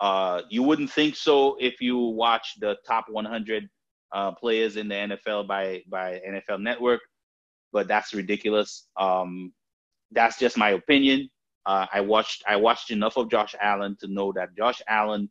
[0.00, 3.68] Uh, you wouldn't think so if you watch the top 100
[4.12, 7.00] uh, players in the NFL by by NFL Network
[7.72, 8.86] but that's ridiculous.
[8.98, 9.52] Um,
[10.12, 11.28] that's just my opinion.
[11.66, 15.28] Uh, I watched I watched enough of Josh Allen to know that Josh Allen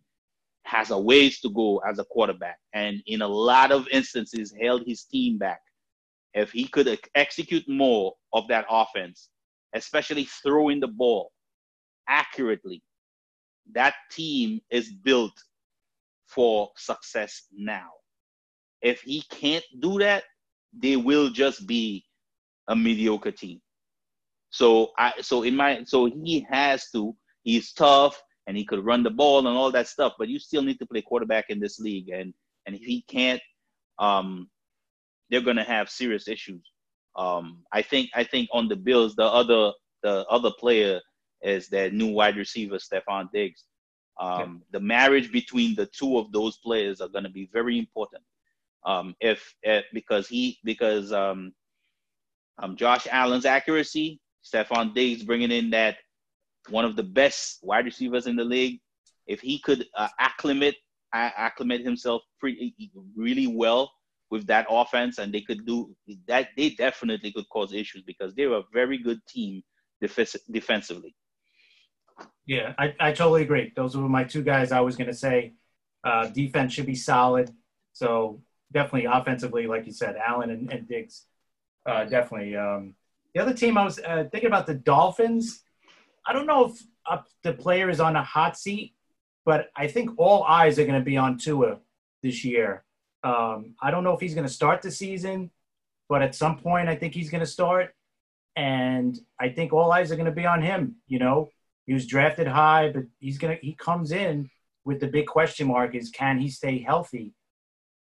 [0.64, 4.84] has a ways to go as a quarterback, and in a lot of instances held
[4.86, 5.62] his team back.
[6.34, 9.30] If he could execute more of that offense,
[9.74, 11.32] especially throwing the ball
[12.08, 12.84] accurately,
[13.74, 15.34] that team is built
[16.28, 17.90] for success now.
[18.82, 20.24] If he can't do that,
[20.78, 22.06] they will just be
[22.68, 23.62] a mediocre team.
[24.50, 27.16] So I so in my so he has to.
[27.44, 30.62] He's tough and he could run the ball and all that stuff, but you still
[30.62, 32.10] need to play quarterback in this league.
[32.10, 32.34] And
[32.66, 33.42] and if he can't,
[34.00, 34.50] um,
[35.30, 36.72] they're gonna have serious issues.
[37.16, 39.72] Um, I think I think on the Bills, the other
[40.04, 41.02] the other player
[41.42, 43.64] is that new wide receiver Stefon Diggs.
[44.20, 48.24] Um, The marriage between the two of those players are going to be very important.
[48.86, 51.54] Um, if, if because he because um,
[52.58, 55.98] um, Josh Allen's accuracy, Stefon Diggs bringing in that
[56.70, 58.80] one of the best wide receivers in the league.
[59.28, 60.76] If he could uh, acclimate
[61.14, 62.76] acclimate himself pretty
[63.16, 63.92] really well
[64.30, 65.96] with that offense, and they could do
[66.28, 69.64] that, they definitely could cause issues because they're a very good team
[70.02, 71.16] def- defensively.
[72.46, 73.72] Yeah, I, I totally agree.
[73.76, 75.54] Those were my two guys I was going to say.
[76.04, 77.52] Uh, defense should be solid.
[77.94, 81.26] So definitely offensively, like you said, Allen and, and Diggs
[81.88, 82.56] uh, definitely.
[82.56, 82.94] Um,
[83.34, 85.64] the other team I was uh, thinking about the Dolphins.
[86.26, 88.94] I don't know if uh, the player is on a hot seat,
[89.46, 91.80] but I think all eyes are going to be on Tua
[92.22, 92.84] this year.
[93.28, 95.52] Um, I don't know if he's going to start the season,
[96.08, 97.94] but at some point I think he's going to start,
[98.56, 100.96] and I think all eyes are going to be on him.
[101.08, 101.50] You know,
[101.86, 104.50] he was drafted high, but he's gonna he comes in
[104.86, 107.34] with the big question mark: is can he stay healthy?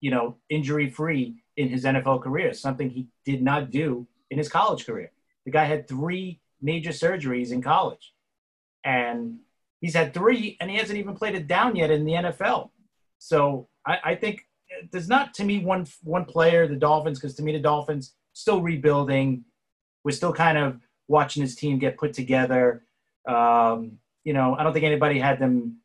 [0.01, 4.49] You know, injury free in his NFL career, something he did not do in his
[4.49, 5.11] college career.
[5.45, 8.13] The guy had three major surgeries in college,
[8.83, 9.39] and
[9.81, 12.69] he's had three, and he hasn't even played it down yet in the NFL.
[13.17, 14.46] So I, I think
[14.91, 18.61] there's not to me one one player, the Dolphins, because to me the Dolphins still
[18.61, 19.43] rebuilding.
[20.03, 22.83] We're still kind of watching his team get put together.
[23.27, 25.79] Um, you know, I don't think anybody had them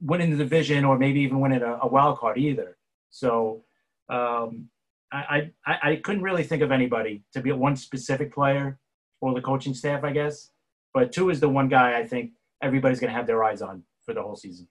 [0.00, 2.76] winning the division or maybe even winning a, a wild card either.
[3.10, 3.64] So
[4.08, 4.68] um,
[5.12, 8.78] I, I, I couldn't really think of anybody to be one specific player
[9.20, 10.50] or the coaching staff, I guess.
[10.94, 13.82] But Tua is the one guy I think everybody's going to have their eyes on
[14.04, 14.68] for the whole season.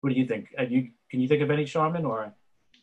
[0.00, 0.48] What do you think?
[0.68, 2.34] You, can you think of any, Sharman, or?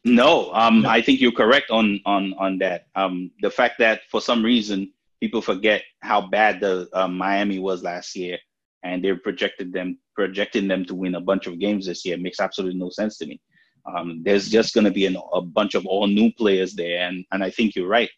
[0.05, 2.87] No, um, I think you're correct on on on that.
[2.95, 7.83] Um, the fact that for some reason people forget how bad the uh, Miami was
[7.83, 8.37] last year,
[8.83, 12.39] and they're projected them projecting them to win a bunch of games this year makes
[12.39, 13.39] absolutely no sense to me.
[13.85, 17.25] Um, there's just going to be an, a bunch of all new players there, and
[17.31, 18.09] and I think you're right.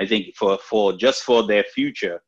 [0.00, 2.22] I think for for just for their future,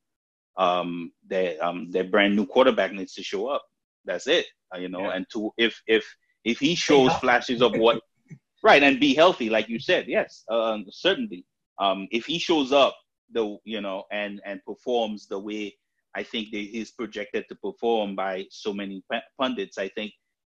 [0.56, 3.62] um, their um, their brand new quarterback needs to show up.
[4.04, 4.46] That's it,
[4.78, 5.02] you know.
[5.02, 5.16] Yeah.
[5.16, 6.04] And to if if
[6.44, 8.00] if he shows flashes of what
[8.62, 11.44] right and be healthy, like you said, yes, uh, certainly.
[11.78, 12.96] Um, if he shows up
[13.32, 15.76] the you know and and performs the way
[16.14, 19.02] I think that he's projected to perform by so many
[19.38, 20.12] pundits, I think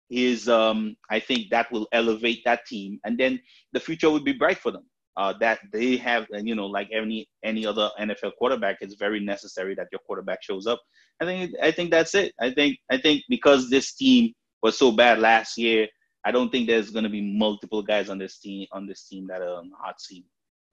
[0.09, 3.39] is um, I think that will elevate that team, and then
[3.73, 4.85] the future will be bright for them
[5.17, 9.19] uh, that they have, and you know, like any any other NFL quarterback, it's very
[9.19, 10.81] necessary that your quarterback shows up.
[11.21, 12.33] I think I think that's it.
[12.39, 15.87] I think I think because this team was so bad last year,
[16.25, 19.27] I don't think there's going to be multiple guys on this team on this team
[19.27, 20.25] that are on the hot seat.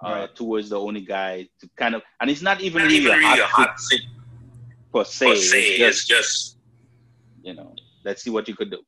[0.05, 0.37] Uh, right.
[0.37, 3.27] Tua's the only guy to kind of, and it's not even not really, even a,
[3.27, 4.03] hot, a hot seat
[4.93, 5.27] per se.
[5.27, 6.59] Per se it's, just, it's just,
[7.43, 8.81] you know, let's see what you could do.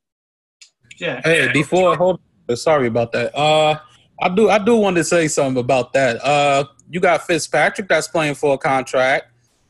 [0.98, 1.20] Yeah.
[1.24, 2.20] Hey, before hold.
[2.54, 3.34] Sorry about that.
[3.36, 3.78] Uh,
[4.20, 6.16] I do I do want to say something about that.
[6.24, 9.26] Uh, you got Fitzpatrick that's playing for a contract,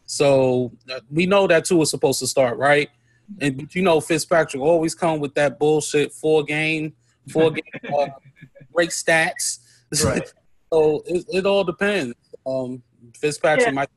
[0.09, 2.89] so uh, we know that Tua is supposed to start right.
[3.43, 6.95] And you know Fitzpatrick always come with that bullshit four game,
[7.31, 7.63] four game
[7.97, 8.07] uh,
[8.73, 9.59] great stats.
[10.03, 10.27] Right.
[10.73, 12.15] so it, it all depends.
[12.47, 12.83] Um,
[13.17, 13.73] Fitzpatrick yeah.
[13.73, 13.91] might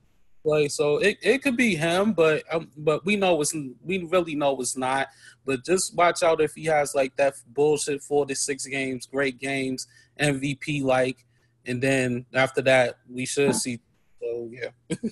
[0.44, 4.36] play, so it, it could be him, but um, but we know it's we really
[4.36, 5.08] know it's not.
[5.46, 9.40] But just watch out if he has like that bullshit four to six games, great
[9.40, 9.88] games,
[10.20, 11.26] MVP like,
[11.66, 13.80] and then after that we should see.
[14.22, 14.98] So yeah.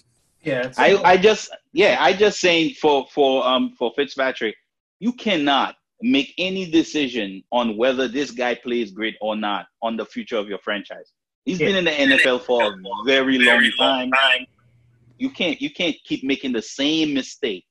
[0.50, 0.72] yeah.
[0.78, 4.56] I I just yeah I just saying for for um for Fitzpatrick,
[5.00, 10.06] you cannot make any decision on whether this guy plays great or not on the
[10.06, 11.12] future of your franchise.
[11.46, 11.68] He's yeah.
[11.68, 14.12] been in the NFL for a very long time.
[15.18, 17.66] You can't you can't keep making the same mistake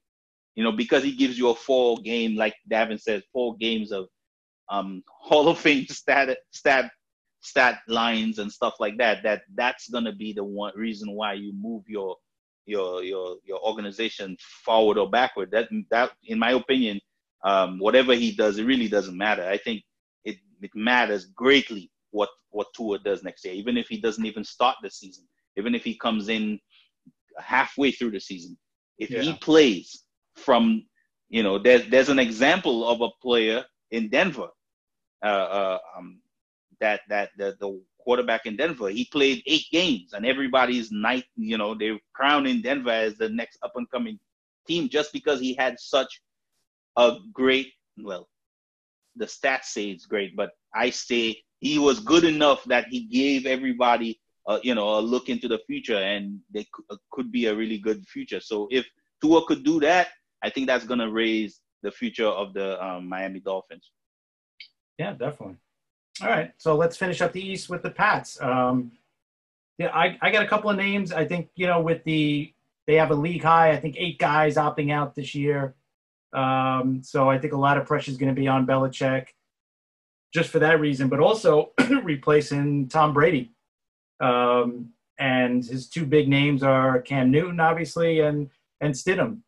[0.58, 4.08] you know, because he gives you a full game, like Davin says, four games of
[4.68, 6.90] um, Hall of Fame stat stat
[7.42, 9.22] stat lines and stuff like that.
[9.22, 12.16] That that's gonna be the one reason why you move your
[12.68, 15.50] your your your organization forward or backward.
[15.50, 17.00] That that, in my opinion,
[17.44, 19.44] um, whatever he does, it really doesn't matter.
[19.48, 19.82] I think
[20.24, 24.44] it it matters greatly what what Tua does next year, even if he doesn't even
[24.44, 25.24] start the season,
[25.56, 26.60] even if he comes in
[27.38, 28.56] halfway through the season.
[28.98, 29.22] If yeah.
[29.22, 30.04] he plays
[30.36, 30.84] from
[31.28, 34.48] you know there's there's an example of a player in Denver
[35.24, 36.20] uh, uh, um,
[36.80, 41.58] that that the, the quarterback in Denver he played eight games and everybody's night you
[41.58, 44.18] know they're crowning Denver as the next up and coming
[44.66, 46.20] team just because he had such
[46.96, 48.28] a great well
[49.16, 53.46] the stats say it's great but I say he was good enough that he gave
[53.46, 57.46] everybody uh, you know a look into the future and they could, uh, could be
[57.46, 58.86] a really good future so if
[59.20, 60.08] Tua could do that
[60.42, 63.90] I think that's going to raise the future of the um, Miami Dolphins.
[64.98, 65.56] Yeah, definitely.
[66.22, 68.40] All right, so let's finish up the East with the Pats.
[68.40, 68.92] Um,
[69.78, 71.12] yeah, I, I got a couple of names.
[71.12, 72.52] I think you know with the
[72.86, 73.70] they have a league high.
[73.70, 75.74] I think eight guys opting out this year.
[76.32, 79.28] Um, so I think a lot of pressure is going to be on Belichick,
[80.32, 83.52] just for that reason, but also replacing Tom Brady.
[84.20, 88.50] Um, and his two big names are Cam Newton, obviously, and
[88.80, 89.42] and Stidham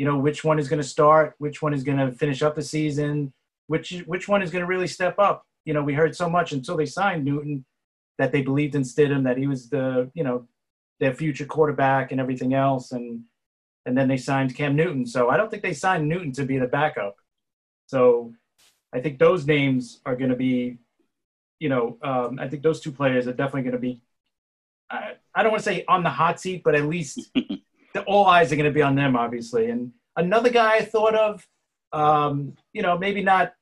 [0.00, 2.54] you know which one is going to start, which one is going to finish up
[2.54, 3.34] the season,
[3.66, 5.44] which which one is going to really step up.
[5.64, 7.64] You know, we heard so much until they signed Newton
[8.18, 10.46] that they believed in Stidham, that he was the you know
[11.00, 13.22] their future quarterback and everything else, and
[13.86, 15.06] and then they signed Cam Newton.
[15.06, 17.16] So I don't think they signed Newton to be the backup.
[17.86, 18.32] So
[18.92, 20.78] I think those names are going to be,
[21.58, 24.00] you know, um, I think those two players are definitely going to be.
[24.90, 27.30] I, I don't want to say on the hot seat, but at least
[27.94, 29.70] the, all eyes are going to be on them, obviously.
[29.70, 31.46] And another guy I thought of,
[31.92, 33.54] um, you know, maybe not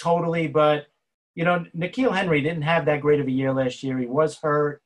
[0.00, 0.86] totally, but
[1.34, 3.98] you know, N'Keal Harry didn't have that great of a year last year.
[3.98, 4.82] He was hurt,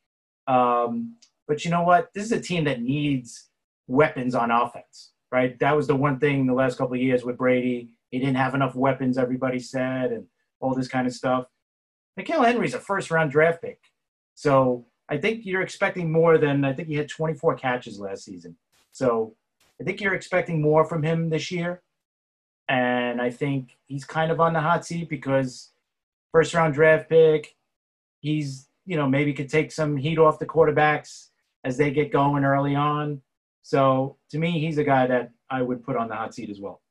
[0.47, 1.16] um,
[1.49, 2.12] but you know what?
[2.14, 3.49] This is a team that needs
[3.86, 5.59] weapons on offense, right?
[5.59, 7.90] That was the one thing the last couple of years with Brady.
[8.11, 10.26] He didn't have enough weapons, everybody said, and
[10.61, 11.47] all this kind of stuff.
[12.18, 13.80] N'Keal Harry's a first round draft pick.
[14.34, 18.57] So I think you're expecting more than I think he had 24 catches last season.
[18.92, 19.34] So
[19.80, 21.82] I think you're expecting more from him this year.
[22.68, 25.72] And I think he's kind of on the hot seat because
[26.35, 27.55] first round draft pick,
[28.18, 31.28] he's, you know, maybe could take some heat off the quarterbacks
[31.62, 33.22] as they get going early on.
[33.62, 36.61] So to me, he's a guy that I would put on the hot seat as
[36.61, 36.82] well.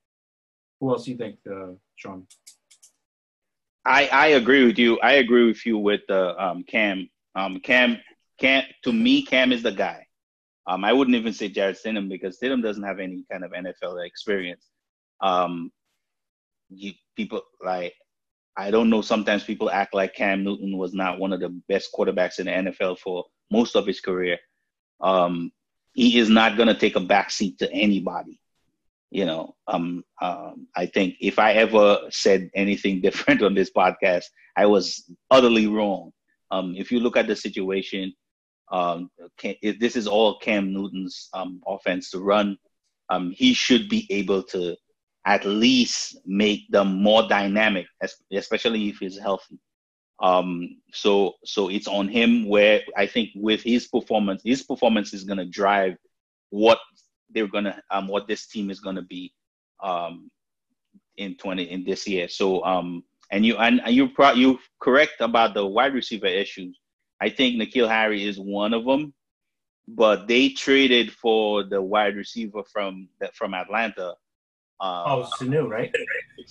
[0.79, 2.25] Who else do you think, uh, Sean?
[3.85, 4.97] I I agree with you.
[5.01, 7.09] I agree with you with the um, Cam.
[7.35, 7.97] Um, Cam
[8.39, 10.07] Cam to me Cam is the guy.
[10.67, 14.05] Um, I wouldn't even say Jarrett Stidham because Stidham doesn't have any kind of NFL
[14.05, 14.69] experience.
[15.19, 15.69] Um,
[16.69, 17.93] you, people like
[18.55, 19.01] I don't know.
[19.01, 22.71] Sometimes people act like Cam Newton was not one of the best quarterbacks in the
[22.71, 24.37] NFL for most of his career.
[25.01, 25.51] Um,
[25.93, 28.39] he is not going to take a backseat to anybody.
[29.09, 34.25] You know, um, um, I think if I ever said anything different on this podcast,
[34.55, 36.11] I was utterly wrong.
[36.51, 38.13] Um, if you look at the situation,
[38.71, 39.09] um,
[39.61, 42.57] this is all Cam Newton's um, offense to run.
[43.31, 44.75] He should be able to
[45.25, 47.87] at least make them more dynamic,
[48.31, 49.57] especially if he's healthy.
[50.19, 55.23] Um, so so it's on him where I think with his performance, his performance is
[55.23, 55.95] gonna drive
[56.49, 56.79] what
[57.29, 59.33] they're gonna um what this team is gonna be
[59.81, 60.29] um
[61.17, 62.27] in 20 in this year.
[62.27, 66.79] So um and you and, you pro you correct about the wide receiver issues.
[67.19, 69.13] I think N'Keal Harry is one of them,
[69.87, 74.15] but they traded for the wide receiver from from Atlanta
[74.83, 75.95] uh, oh, Sanu, right?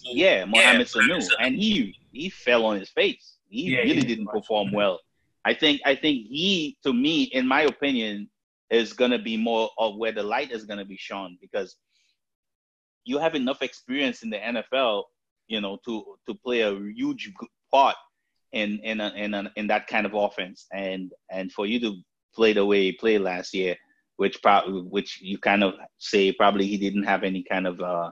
[0.04, 3.36] Yeah, Mohamed yeah, Sanu, and he he fell on his face.
[3.50, 5.00] He yeah, really he didn't perform well.
[5.44, 8.30] I think I think he, to me, in my opinion,
[8.70, 11.76] is gonna be more of where the light is gonna be shown because
[13.04, 15.04] you have enough experience in the NFL,
[15.48, 17.30] you know, to to play a huge
[17.70, 17.96] part
[18.52, 21.96] in in a, in a, in that kind of offense, and and for you to
[22.34, 23.76] play the way he played last year,
[24.16, 28.10] which probably which you kind of say probably he didn't have any kind of uh,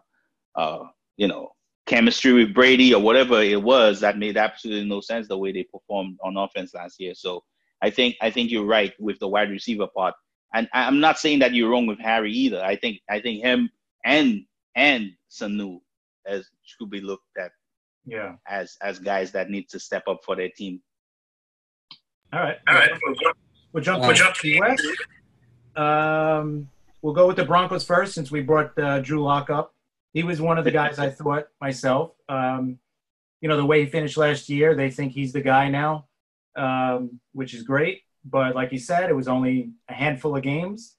[0.56, 0.84] uh,
[1.16, 1.50] you know
[1.86, 5.64] chemistry with Brady or whatever it was that made absolutely no sense the way they
[5.64, 7.14] performed on offense last year.
[7.14, 7.42] So
[7.82, 10.14] I think I think you're right with the wide receiver part,
[10.54, 12.62] and I'm not saying that you're wrong with Harry either.
[12.62, 13.70] I think I think him
[14.04, 14.44] and
[14.76, 15.80] and Sanu
[16.26, 17.50] as should be looked at
[18.04, 20.80] yeah as as guys that need to step up for their team.
[22.32, 22.90] All right, all right.
[23.72, 24.86] We'll jump, we'll jump to the West.
[25.76, 26.68] Um,
[27.02, 29.74] we'll go with the Broncos first since we brought uh, Drew Lock up.
[30.12, 32.12] He was one of the guys I thought myself.
[32.28, 32.78] Um,
[33.40, 36.06] you know, the way he finished last year, they think he's the guy now,
[36.56, 38.02] um, which is great.
[38.24, 40.96] But like you said, it was only a handful of games.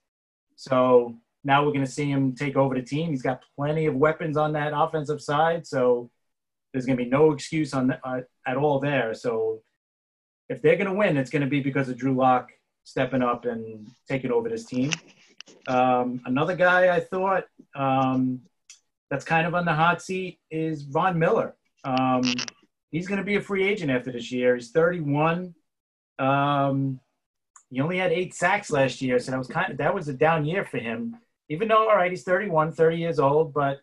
[0.56, 3.10] So now we're going to see him take over the team.
[3.10, 5.66] He's got plenty of weapons on that offensive side.
[5.66, 6.10] So
[6.72, 9.14] there's going to be no excuse on uh, at all there.
[9.14, 9.62] So
[10.48, 12.50] if they're going to win, it's going to be because of Drew Lock
[12.84, 14.90] stepping up and taking over this team.
[15.68, 17.44] Um, another guy I thought
[17.74, 18.40] um,
[19.12, 21.54] that's kind of on the hot seat is Von Miller.
[21.84, 22.22] Um,
[22.90, 24.54] he's going to be a free agent after this year.
[24.54, 25.54] He's 31.
[26.18, 26.98] Um,
[27.68, 30.14] he only had eight sacks last year, so that was kind of that was a
[30.14, 31.18] down year for him.
[31.50, 33.80] Even though, all right, he's 31, 30 years old, but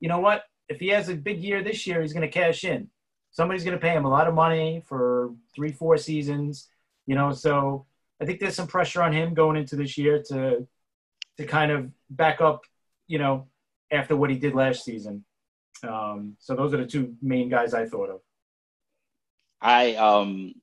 [0.00, 0.44] you know what?
[0.70, 2.88] If he has a big year this year, he's going to cash in.
[3.30, 6.70] Somebody's going to pay him a lot of money for three, four seasons.
[7.04, 7.84] You know, so
[8.22, 10.66] I think there's some pressure on him going into this year to
[11.36, 12.62] to kind of back up,
[13.06, 13.48] you know,
[13.92, 15.24] after what he did last season.
[15.86, 18.20] Um, so those are the two main guys I thought of.
[19.60, 20.54] I um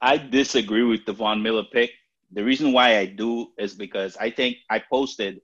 [0.00, 1.90] I disagree with the Von Miller pick.
[2.32, 5.40] The reason why I do is because I think I posted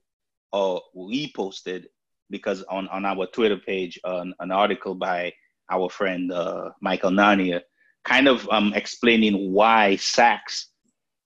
[0.51, 1.87] or we posted
[2.29, 5.33] because on, on our Twitter page an, an article by
[5.69, 7.61] our friend uh, Michael Nania
[8.03, 10.69] kind of um, explaining why sacks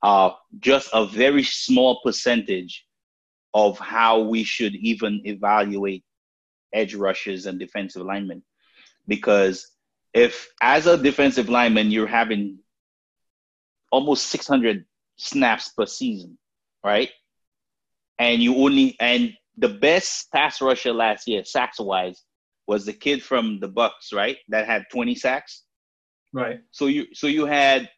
[0.02, 2.86] uh, just a very small percentage
[3.54, 6.04] of how we should even evaluate
[6.74, 8.44] edge rushes and defensive linemen.
[9.08, 9.72] Because
[10.14, 12.60] if, as a defensive lineman, you're having
[13.92, 14.86] almost 600
[15.18, 16.38] snaps per season,
[16.84, 17.10] right?
[18.20, 22.24] And you only, and the best pass rusher last year, sacks wise,
[22.68, 24.38] was the kid from the Bucks, right?
[24.50, 25.64] That had 20 sacks.
[26.32, 26.60] Right.
[26.70, 27.90] So you so you had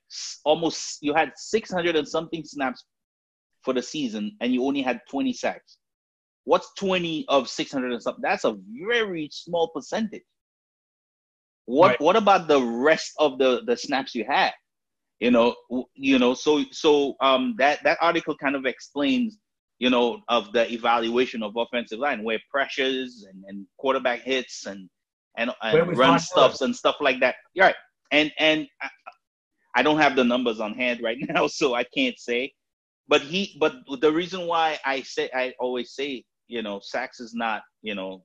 [0.46, 2.86] almost you had 600 and something snaps
[3.64, 5.78] for the season and you only had 20 sacks.
[6.46, 8.22] What's 20 of 600 and something?
[8.22, 8.58] That's a
[8.88, 10.24] very small percentage.
[11.66, 12.02] What right.
[12.02, 14.52] what about the rest of the the snaps you had?
[15.20, 15.56] You know,
[15.94, 19.38] you know, so so um that that article kind of explains,
[19.78, 24.90] you know, of the evaluation of offensive line where pressures and, and quarterback hits and
[25.38, 27.36] and, and run stuffs and stuff like that.
[27.54, 27.76] You're right
[28.12, 28.90] and and I,
[29.76, 32.54] I don't have the numbers on hand right now, so I can't say.
[33.12, 37.34] But he, but the reason why I say I always say, you know, sacks is
[37.34, 38.24] not, you know,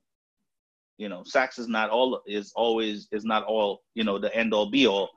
[0.97, 4.53] you know, sacks is not all is always is not all, you know, the end
[4.53, 5.09] all be all,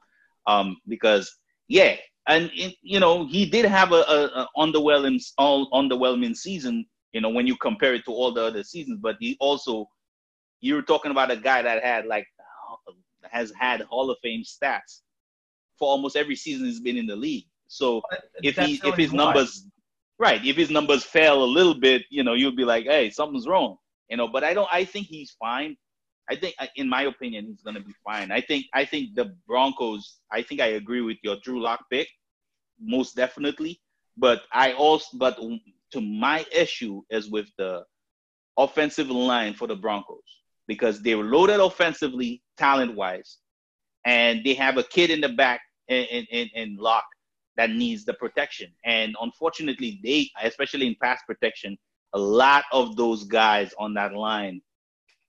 [0.48, 1.32] um, because
[1.68, 1.94] yeah,
[2.26, 7.20] and it, you know, he did have a, a, a underwhelming all underwhelming season, you
[7.20, 8.98] know, when you compare it to all the other seasons.
[9.00, 9.88] But he also,
[10.60, 12.26] you're talking about a guy that had like
[13.30, 15.02] has had Hall of Fame stats
[15.78, 17.46] for almost every season he's been in the league.
[17.70, 18.02] So
[18.42, 19.64] if he if his numbers
[20.18, 23.46] right, if his numbers fail a little bit, you know, you'll be like, hey, something's
[23.46, 23.76] wrong,
[24.08, 24.26] you know.
[24.26, 24.68] But I don't.
[24.72, 25.76] I think he's fine.
[26.28, 28.32] I think, in my opinion, he's gonna be fine.
[28.32, 30.18] I think I think the Broncos.
[30.32, 32.08] I think I agree with your Drew Lock pick,
[32.80, 33.80] most definitely.
[34.16, 35.38] But I also, but
[35.92, 37.84] to my issue is with the
[38.58, 43.38] offensive line for the Broncos because they were loaded offensively, talent wise,
[44.04, 47.04] and they have a kid in the back in, in, in Lock
[47.61, 48.72] that needs the protection.
[48.86, 51.76] And unfortunately, they, especially in pass protection,
[52.14, 54.62] a lot of those guys on that line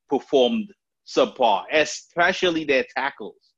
[0.09, 0.71] performed
[1.05, 3.51] subpar, especially their tackles.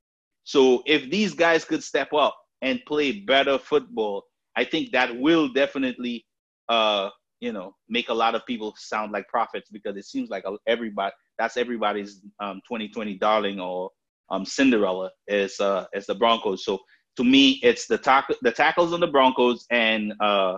[0.43, 4.23] So if these guys could step up and play better football,
[4.55, 6.25] I think that will definitely,
[6.67, 7.11] uh,
[7.41, 11.13] you know, make a lot of people sound like prophets because it seems like everybody
[11.37, 13.91] that's everybody's um, 2020 darling or
[14.31, 16.65] um, Cinderella is uh, is the Broncos.
[16.65, 16.79] So
[17.17, 20.57] to me, it's the tack the tackles on the Broncos and uh,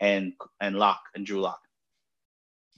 [0.00, 1.60] and and Lock and Drew Lock.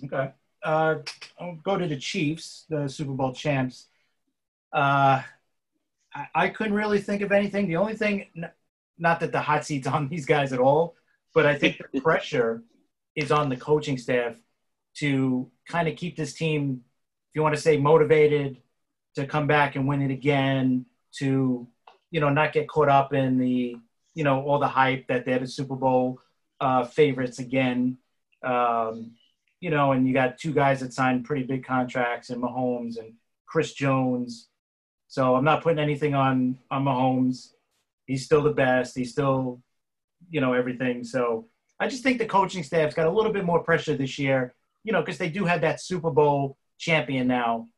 [0.05, 0.33] Okay.
[0.65, 0.97] Uh,
[1.41, 3.87] I'll go to the Chiefs, the Super Bowl champs.
[4.73, 5.23] Uh,
[6.15, 7.69] I, I couldn't really think of anything.
[7.69, 8.51] The only thing, n-
[8.99, 10.97] not that the hot seat's on these guys at all,
[11.35, 12.63] but I think the pressure
[13.15, 14.35] is on the coaching staff
[14.97, 16.83] to kind of keep this team,
[17.31, 18.59] if you want to say motivated,
[19.15, 21.69] to come back and win it again, to,
[22.11, 23.77] you know, not get caught up in the,
[24.15, 26.21] you know, all the hype that they're the Super Bowl
[26.61, 27.99] uh, favorites again.
[28.43, 29.13] Um,
[29.61, 33.15] you know, and you got two guys that signed pretty big contracts and Mahomes and
[33.47, 34.49] Chris Jones.
[35.09, 37.53] So I'm not putting anything on on Mahomes.
[38.07, 38.97] He's still the best.
[38.97, 39.61] He's still,
[40.31, 41.05] you know, everything.
[41.05, 41.49] So
[41.81, 44.55] I just think the coaching staff's got a little bit more pressure this year,
[44.85, 47.69] you know, because they do have that Super Bowl champion now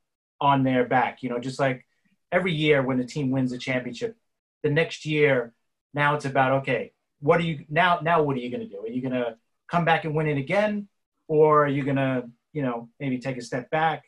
[0.41, 1.23] on their back.
[1.23, 1.87] You know, just like
[2.33, 4.17] every year when the team wins a championship,
[4.63, 5.53] the next year,
[5.95, 8.01] now it's about okay, what are you now?
[8.03, 8.81] Now what are you going to do?
[8.83, 9.37] Are you going to
[9.71, 10.89] come back and win it again?
[11.31, 14.03] or are you going to, you know, maybe take a step back?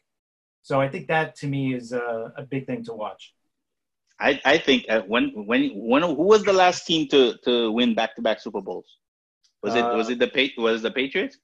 [0.62, 3.32] So I think that to me is a, a big thing to watch.
[4.18, 7.94] I, I think uh, when when when who was the last team to to win
[7.94, 8.98] back to back Super Bowls?
[9.62, 11.38] Was it Uh, was it the was the Patriots?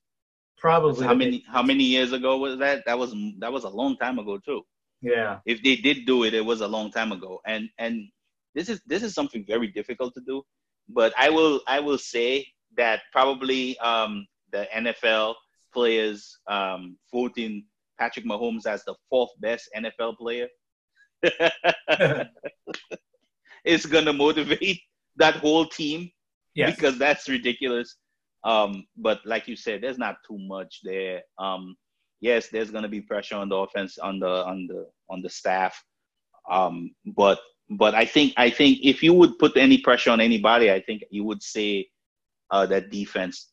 [0.58, 2.84] Probably How many how many years ago was that?
[2.86, 4.64] That was that was a long time ago too.
[5.00, 7.40] Yeah, If they did do it, it was a long time ago.
[7.46, 8.08] And and
[8.54, 10.42] this is this is something very difficult to do.
[10.88, 12.46] But I will I will say
[12.76, 15.34] that probably um, the NFL
[15.72, 17.64] players um, voting
[17.98, 20.48] Patrick Mahomes as the fourth best NFL player
[23.64, 24.80] is gonna motivate
[25.16, 26.10] that whole team
[26.54, 26.74] yes.
[26.74, 27.96] because that's ridiculous.
[28.44, 31.22] Um, but like you said, there's not too much there.
[31.38, 31.76] Um,
[32.20, 35.82] yes, there's gonna be pressure on the offense, on the on the on the staff.
[36.50, 37.38] Um, but
[37.70, 41.04] but I think I think if you would put any pressure on anybody, I think
[41.10, 41.88] you would say
[42.50, 43.50] uh, that defense.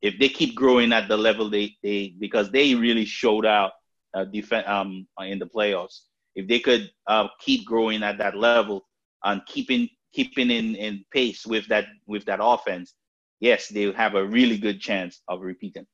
[0.00, 3.72] If they keep growing at the level they they because they really showed out
[4.14, 6.00] uh, defense um in the playoffs.
[6.34, 8.82] If they could uh, keep growing at that level
[9.24, 12.94] and keeping keeping in, in pace with that with that offense,
[13.40, 15.86] yes, they have a really good chance of repeating.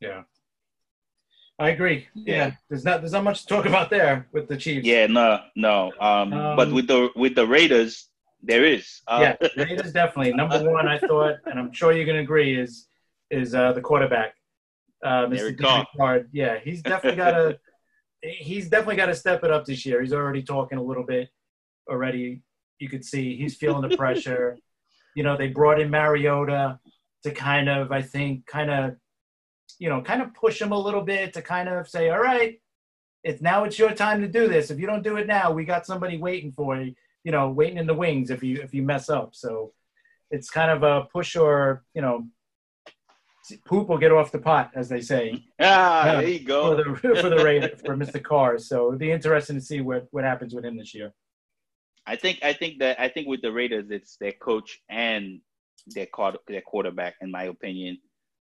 [0.00, 0.22] yeah,
[1.58, 2.06] I agree.
[2.14, 2.36] Yeah.
[2.36, 2.50] Yeah.
[2.68, 4.86] there's not there's not much to talk about there with the Chiefs.
[4.86, 5.92] Yeah, no, no.
[6.00, 8.08] Um, but Um, with the with the Raiders,
[8.42, 9.00] there is.
[9.08, 10.86] Uh, yeah, Raiders definitely number one.
[10.86, 12.88] I thought, and I'm sure you're going to agree, is
[13.30, 14.34] is uh, the quarterback,
[15.04, 15.36] uh, Mr.
[15.36, 15.86] Derek Derek Carr.
[15.96, 16.20] Carr.
[16.32, 17.58] Yeah, he's definitely got to
[18.22, 20.00] he's definitely got to step it up this year.
[20.02, 21.30] He's already talking a little bit
[21.88, 22.42] already.
[22.78, 24.58] You could see he's feeling the pressure.
[25.14, 26.78] you know, they brought in Mariota
[27.24, 28.96] to kind of, I think, kind of,
[29.78, 32.60] you know, kind of push them a little bit to kind of say, all right,
[33.24, 34.70] it's now it's your time to do this.
[34.70, 36.94] If you don't do it now, we got somebody waiting for you
[37.24, 39.34] you know, waiting in the wings if you if you mess up.
[39.34, 39.72] So
[40.30, 42.28] it's kind of a push or you know,
[43.66, 46.20] poop will get off the pot, as they say, ah, Yeah.
[46.20, 46.76] there you go.
[46.76, 48.22] for the for the Raider for Mr.
[48.22, 48.58] Carr.
[48.58, 51.12] So it'd be interesting to see what what happens with him this year.
[52.06, 55.40] I think I think that I think with the Raiders, it's their coach and
[55.88, 56.06] their
[56.46, 57.98] their quarterback, in my opinion.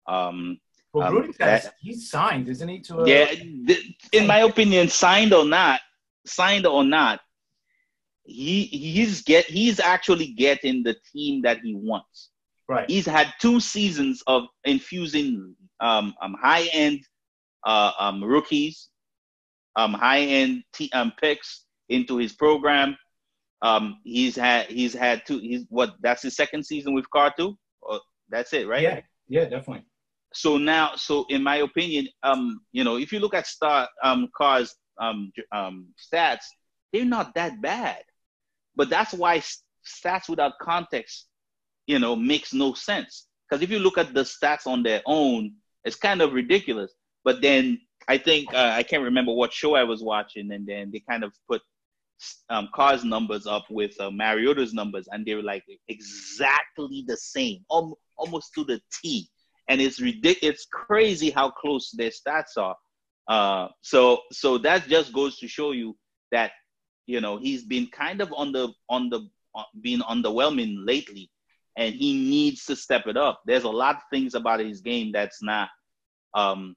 [0.07, 0.59] Um,
[0.93, 2.79] Well, Um, Gruden's that- he's signed, isn't he?
[2.81, 5.79] To a, yeah, th- in my opinion, signed or not,
[6.25, 7.21] signed or not,
[8.25, 12.29] he he's get he's actually getting the team that he wants.
[12.67, 12.89] right.
[12.89, 16.99] He's had two seasons of infusing um, um high end
[17.65, 18.89] uh, um rookies,
[19.75, 22.97] um high end t- um picks into his program.
[23.63, 25.39] Um, he's had he's had two.
[25.39, 25.95] He's what?
[26.01, 27.57] That's his second season with Carr too.
[27.81, 28.81] Or that's it, right?
[28.81, 29.85] Yeah, yeah, definitely.
[30.33, 34.29] So now so in my opinion um you know if you look at star um
[34.37, 36.45] Carr's um um stats
[36.91, 38.03] they're not that bad.
[38.75, 39.39] But that's why
[39.85, 41.27] stats without context,
[41.87, 43.27] you know, makes no sense.
[43.49, 45.53] Because if you look at the stats on their own,
[45.83, 46.93] it's kind of ridiculous.
[47.23, 50.89] But then I think uh, I can't remember what show I was watching, and then
[50.91, 51.61] they kind of put
[52.49, 57.63] um, Carr's numbers up with uh, Mariota's numbers, and they were like exactly the same,
[57.69, 59.29] almost to the T.
[59.71, 60.55] And it's ridiculous.
[60.55, 62.75] It's crazy how close their stats are.
[63.29, 65.95] Uh, so, so that just goes to show you
[66.33, 66.51] that
[67.05, 69.21] you know he's been kind of on the on the
[69.55, 71.31] uh, being underwhelming lately,
[71.77, 73.41] and he needs to step it up.
[73.45, 75.69] There's a lot of things about his game that's not,
[76.33, 76.75] um,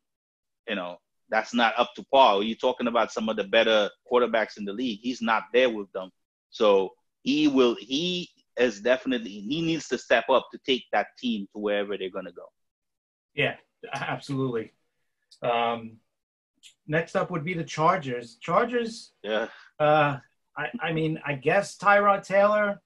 [0.68, 0.98] you know,
[1.30, 2.44] that's not up to par.
[2.44, 5.00] You're talking about some of the better quarterbacks in the league.
[5.02, 6.10] He's not there with them.
[6.50, 6.90] So
[7.22, 11.58] he will he is definitely he needs to step up to take that team to
[11.58, 12.46] wherever they're gonna go.
[13.34, 13.56] Yeah,
[13.92, 14.72] absolutely.
[15.42, 15.98] Um,
[16.86, 18.36] next up would be the Chargers.
[18.40, 19.12] Chargers.
[19.22, 19.48] Yeah.
[19.78, 20.18] Uh,
[20.56, 22.80] I, I mean, I guess Tyrod Taylor.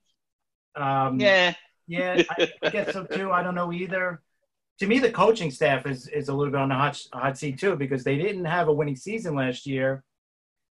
[0.75, 1.53] Um, yeah.
[1.87, 3.31] Yeah, I, I guess so too.
[3.31, 4.21] I don't know either
[4.79, 7.59] to me, the coaching staff is, is a little bit on the hot, hot seat
[7.59, 10.03] too because they didn't have a winning season last year.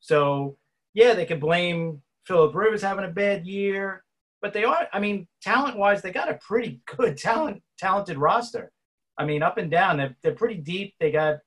[0.00, 0.58] So,
[0.92, 4.04] yeah, they could blame Philip Rivers having a bad year,
[4.42, 4.88] but they are.
[4.92, 8.70] I mean, talent wise, they got a pretty good talent talented roster.
[9.16, 10.94] I mean, up and down, they're, they're pretty deep.
[10.98, 11.38] They got,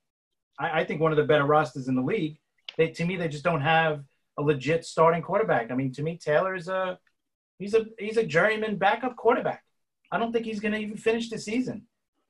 [0.60, 2.38] I, I think, one of the better rosters in the league.
[2.78, 4.04] They to me, they just don't have
[4.38, 5.72] a legit starting quarterback.
[5.72, 7.00] I mean, to me, Taylor is a
[7.60, 9.64] he's a he's a journeyman backup quarterback.
[10.12, 11.88] I don't think he's going to even finish the season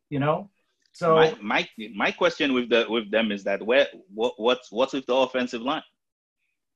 [0.10, 0.50] you know.
[0.94, 4.94] So my, my my question with the with them is that where what what's what's
[4.94, 5.84] with the offensive line?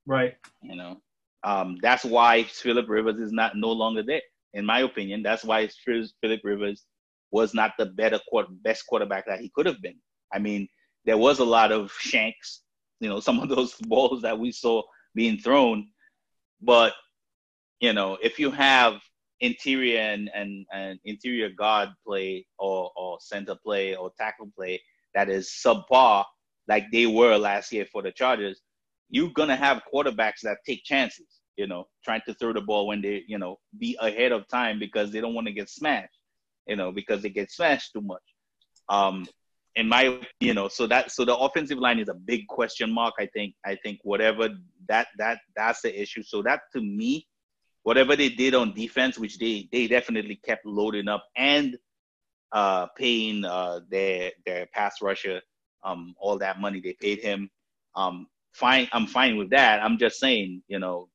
[0.06, 0.36] Right.
[0.62, 1.00] You know,
[1.42, 4.22] um, that's why Philip Rivers is not no longer there.
[4.54, 6.84] In my opinion, that's why Philip Rivers
[7.32, 9.98] was not the better quarter, best quarterback that he could have been.
[10.32, 10.68] I mean,
[11.04, 12.62] there was a lot of shanks,
[13.00, 14.82] you know, some of those balls that we saw
[15.14, 15.88] being thrown,
[16.60, 16.92] but
[17.80, 19.00] you know, if you have
[19.40, 24.80] interior and, and, and interior guard play or, or center play or tackle play
[25.14, 26.24] that is subpar
[26.68, 28.60] like they were last year for the Chargers,
[29.10, 33.02] you're gonna have quarterbacks that take chances, you know, trying to throw the ball when
[33.02, 36.16] they, you know, be ahead of time because they don't want to get smashed,
[36.66, 38.22] you know, because they get smashed too much.
[38.88, 39.26] Um,
[39.74, 43.14] in my, you know, so that so the offensive line is a big question mark.
[43.18, 44.50] I think I think whatever
[44.88, 46.22] that that that's the issue.
[46.22, 47.26] So that to me
[47.82, 51.78] whatever they did on defense, which they they definitely kept loading up and
[52.52, 55.40] uh, paying uh, their their pass rusher
[55.82, 57.50] um, all that money they paid him.
[57.94, 59.82] Um, fine, I'm fine with that.
[59.82, 61.08] I'm just saying, you know,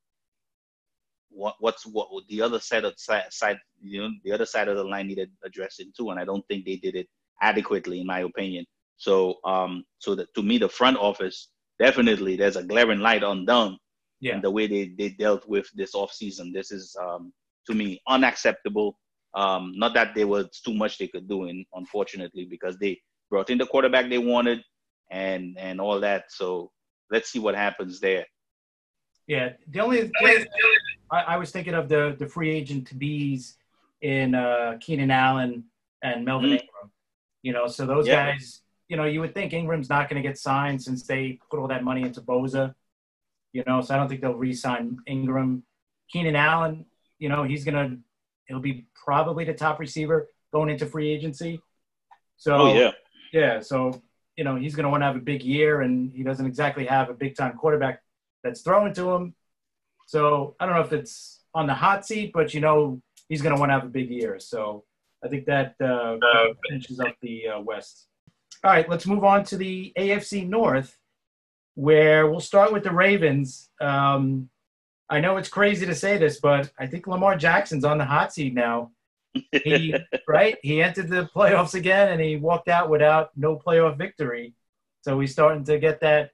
[1.37, 4.83] what what's what the other side of side, you know the other side of the
[4.83, 7.07] line needed addressing too, and I don't think they did it
[7.41, 8.65] adequately in my opinion.
[8.97, 13.45] So um so that to me the front office definitely there's a glaring light on
[13.45, 13.77] them
[14.19, 14.33] yeah.
[14.33, 16.51] and the way they, they dealt with this off season.
[16.51, 17.33] This is um,
[17.67, 18.97] to me unacceptable.
[19.33, 23.49] Um, not that there was too much they could do, in, unfortunately, because they brought
[23.49, 24.63] in the quarterback they wanted
[25.11, 26.25] and and all that.
[26.29, 26.71] So
[27.11, 28.25] let's see what happens there.
[29.27, 30.09] Yeah, the only
[31.11, 33.57] I, I was thinking of the the free agent to bees
[34.01, 35.65] in uh, Keenan Allen
[36.03, 36.59] and Melvin mm-hmm.
[36.59, 36.91] Ingram.
[37.41, 38.31] You know, so those yeah.
[38.31, 41.59] guys, you know, you would think Ingram's not going to get signed since they put
[41.59, 42.73] all that money into Bosa.
[43.53, 45.63] You know, so I don't think they'll re-sign Ingram.
[46.09, 46.85] Keenan Allen,
[47.19, 47.97] you know, he's gonna
[48.45, 51.59] he'll be probably the top receiver going into free agency.
[52.37, 52.91] So oh, yeah,
[53.33, 53.59] yeah.
[53.59, 54.01] So
[54.35, 57.09] you know he's gonna want to have a big year, and he doesn't exactly have
[57.09, 58.01] a big time quarterback
[58.43, 59.35] that's throwing to him.
[60.07, 63.59] So I don't know if it's on the hot seat, but you know he's gonna
[63.59, 64.39] want to have a big year.
[64.39, 64.85] So
[65.23, 66.17] I think that uh,
[66.69, 68.07] finishes up the uh, West.
[68.63, 70.97] All right, let's move on to the AFC North
[71.75, 73.69] where we'll start with the Ravens.
[73.79, 74.49] Um,
[75.09, 78.33] I know it's crazy to say this, but I think Lamar Jackson's on the hot
[78.33, 78.91] seat now.
[79.51, 79.93] He
[80.27, 84.55] right, he entered the playoffs again, and he walked out without no playoff victory.
[85.01, 86.31] So he's starting to get that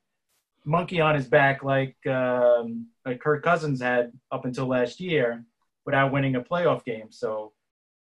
[0.66, 5.44] monkey on his back, like um, like Kirk Cousins had up until last year,
[5.86, 7.08] without winning a playoff game.
[7.12, 7.54] So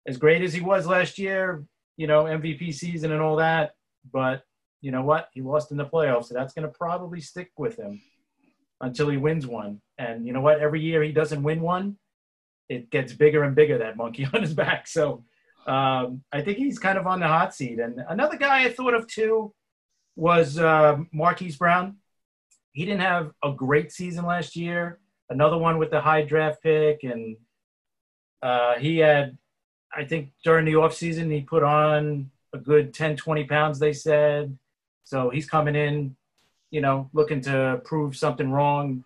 [0.07, 1.65] as great as he was last year,
[1.97, 3.73] you know, MVP season and all that,
[4.13, 4.43] but
[4.81, 5.29] you know what?
[5.33, 8.01] He lost in the playoffs, so that's going to probably stick with him
[8.81, 9.81] until he wins one.
[9.99, 10.61] And you know what?
[10.61, 11.99] Every year he doesn't win one,
[12.69, 14.87] it gets bigger and bigger, that monkey on his back.
[14.87, 15.25] So
[15.67, 17.79] um, I think he's kind of on the hot seat.
[17.79, 19.53] And another guy I thought of too
[20.17, 21.97] was uh, Marquise Brown.
[22.73, 24.99] He didn't have a great season last year.
[25.31, 27.03] Another one with the high draft pick.
[27.03, 27.37] And
[28.43, 29.37] uh, he had,
[29.95, 34.57] I think during the offseason, he put on a good 10, 20 pounds, they said.
[35.05, 36.17] So he's coming in,
[36.71, 39.05] you know, looking to prove something wrong.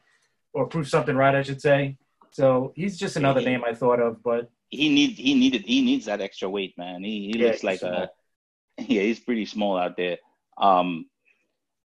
[0.54, 1.96] or prove something right, I should say.
[2.30, 3.50] So he's just another Yeah.
[3.52, 7.02] name I thought of, but he need he needed he needs that extra weight, man.
[7.02, 8.02] He, he Yeah, looks like small.
[8.02, 8.10] a
[8.82, 10.18] yeah, he's pretty small out there.
[10.58, 11.06] Um,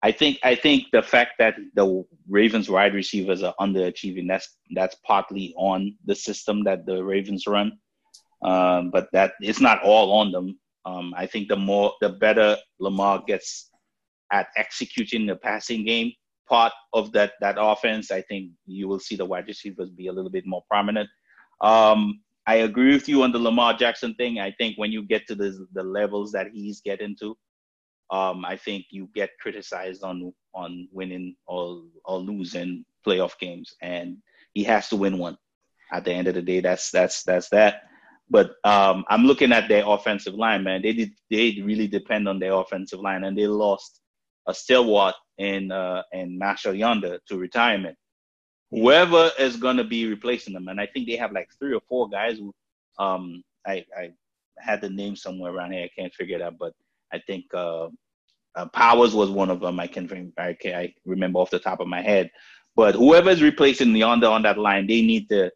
[0.06, 4.94] I think I think the fact that the Ravens wide receivers are underachieving that's that's
[5.04, 7.72] partly on the system that the Ravens run,
[8.44, 10.60] um, but that it's not all on them.
[10.84, 13.72] Um, I think the more the better Lamar gets
[14.32, 16.12] at executing the passing game
[16.48, 20.12] part of that that offense, I think you will see the wide receivers be a
[20.12, 21.08] little bit more prominent.
[21.60, 24.38] Um, I agree with you on the Lamar Jackson thing.
[24.38, 27.36] I think when you get to the the levels that he's getting to,
[28.10, 34.18] um, I think you get criticized on on winning or or losing playoff games, and
[34.54, 35.36] he has to win one.
[35.92, 37.82] At the end of the day, that's that's that's that.
[38.28, 40.82] But um, I'm looking at their offensive line, man.
[40.82, 44.00] They did they really depend on their offensive line, and they lost
[44.46, 47.96] a stalwart in uh, in Marshal Yanda to retirement
[48.70, 50.68] whoever is going to be replacing them.
[50.68, 52.54] And I think they have like three or four guys who,
[52.98, 54.10] um, I, I
[54.58, 55.84] had the name somewhere around here.
[55.84, 56.72] I can't figure it out, but
[57.16, 57.88] I think uh,
[58.56, 59.80] uh, Powers was one of them.
[59.80, 62.30] I can, I remember off the top of my head.
[62.74, 65.50] But whoever is replacing Yanda on that line, they need to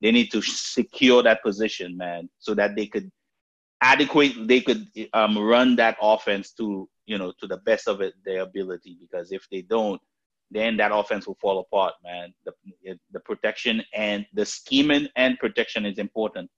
[0.00, 3.10] they need to secure that position, man, so that they could
[3.80, 8.14] adequate they could um, run that offense to you know to the best of it
[8.24, 8.96] their ability.
[9.00, 10.00] Because if they don't,
[10.52, 12.32] then that offense will fall apart, man.
[12.44, 12.52] The
[13.12, 16.48] the protection and the scheming and protection is important.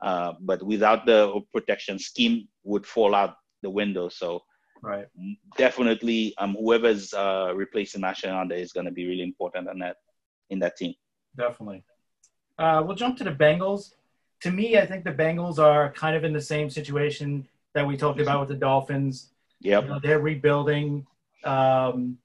[0.00, 4.08] Uh, but without the protection, scheme would fall out the window.
[4.08, 4.42] So
[4.82, 5.06] right.
[5.56, 9.96] definitely, um, whoever's uh, replacing Ashanda is going to be really important on that
[10.50, 10.94] in that team.
[11.36, 11.84] Definitely.
[12.58, 13.92] Uh, we'll jump to the Bengals.
[14.42, 17.96] To me, I think the Bengals are kind of in the same situation that we
[17.96, 19.30] talked about with the Dolphins.
[19.60, 19.82] Yep.
[19.82, 21.06] You know, they're rebuilding.
[21.44, 22.18] Um,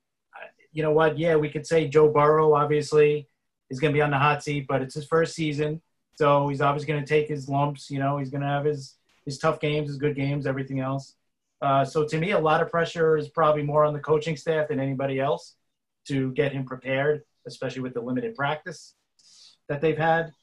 [0.71, 1.17] you know what?
[1.17, 3.27] Yeah, we could say Joe Burrow obviously
[3.69, 5.81] is going to be on the hot seat, but it's his first season,
[6.15, 7.89] so he's obviously going to take his lumps.
[7.89, 11.15] You know, he's going to have his his tough games, his good games, everything else.
[11.63, 14.67] Uh, so to me, a lot of pressure is probably more on the coaching staff
[14.67, 15.55] than anybody else
[16.05, 18.95] to get him prepared, especially with the limited practice
[19.69, 20.33] that they've had.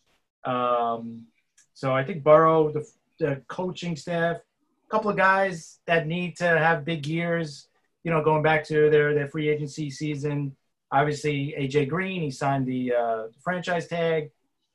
[0.44, 1.26] Um,
[1.74, 6.46] so I think Burrow, the, the coaching staff, a couple of guys that need to
[6.46, 7.68] have big years.
[8.02, 10.56] You know, going back to their their free agency season.
[10.90, 14.30] Obviously, AJ Green, he signed the uh, franchise tag,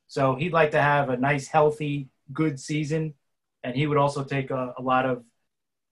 [0.05, 3.15] so he'd like to have a nice, healthy, good season,
[3.63, 5.23] and he would also take a, a lot of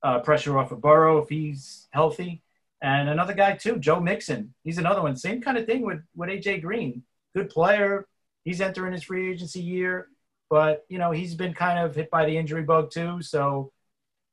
[0.03, 2.41] uh, pressure off of Burrow if he's healthy.
[2.81, 4.53] And another guy too, Joe Mixon.
[4.63, 5.15] He's another one.
[5.15, 7.03] Same kind of thing with with AJ Green.
[7.33, 8.05] Good player.
[8.43, 10.09] He's entering his free agency year,
[10.49, 13.21] but you know he's been kind of hit by the injury bug too.
[13.21, 13.71] So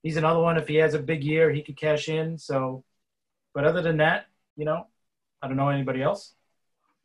[0.03, 0.57] he's another one.
[0.57, 2.39] If he has a big year, he could cash in.
[2.39, 2.83] So,
[3.55, 4.89] but other than that, you know,
[5.41, 6.35] I don't know anybody else.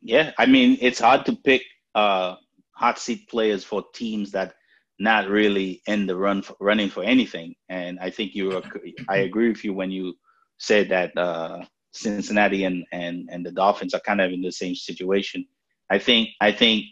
[0.02, 1.62] Yeah, I mean it's hard to pick
[1.94, 2.34] uh,
[2.72, 4.54] hot seat players for teams that
[4.98, 7.54] not really in the run for, running for anything.
[7.68, 8.62] And I think you,
[9.08, 10.14] I agree with you when you
[10.58, 14.74] said that uh, Cincinnati and, and and the Dolphins are kind of in the same
[14.74, 15.46] situation.
[15.90, 16.84] I think I think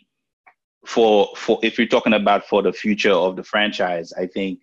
[0.86, 4.60] for for if you're talking about for the future of the franchise, I think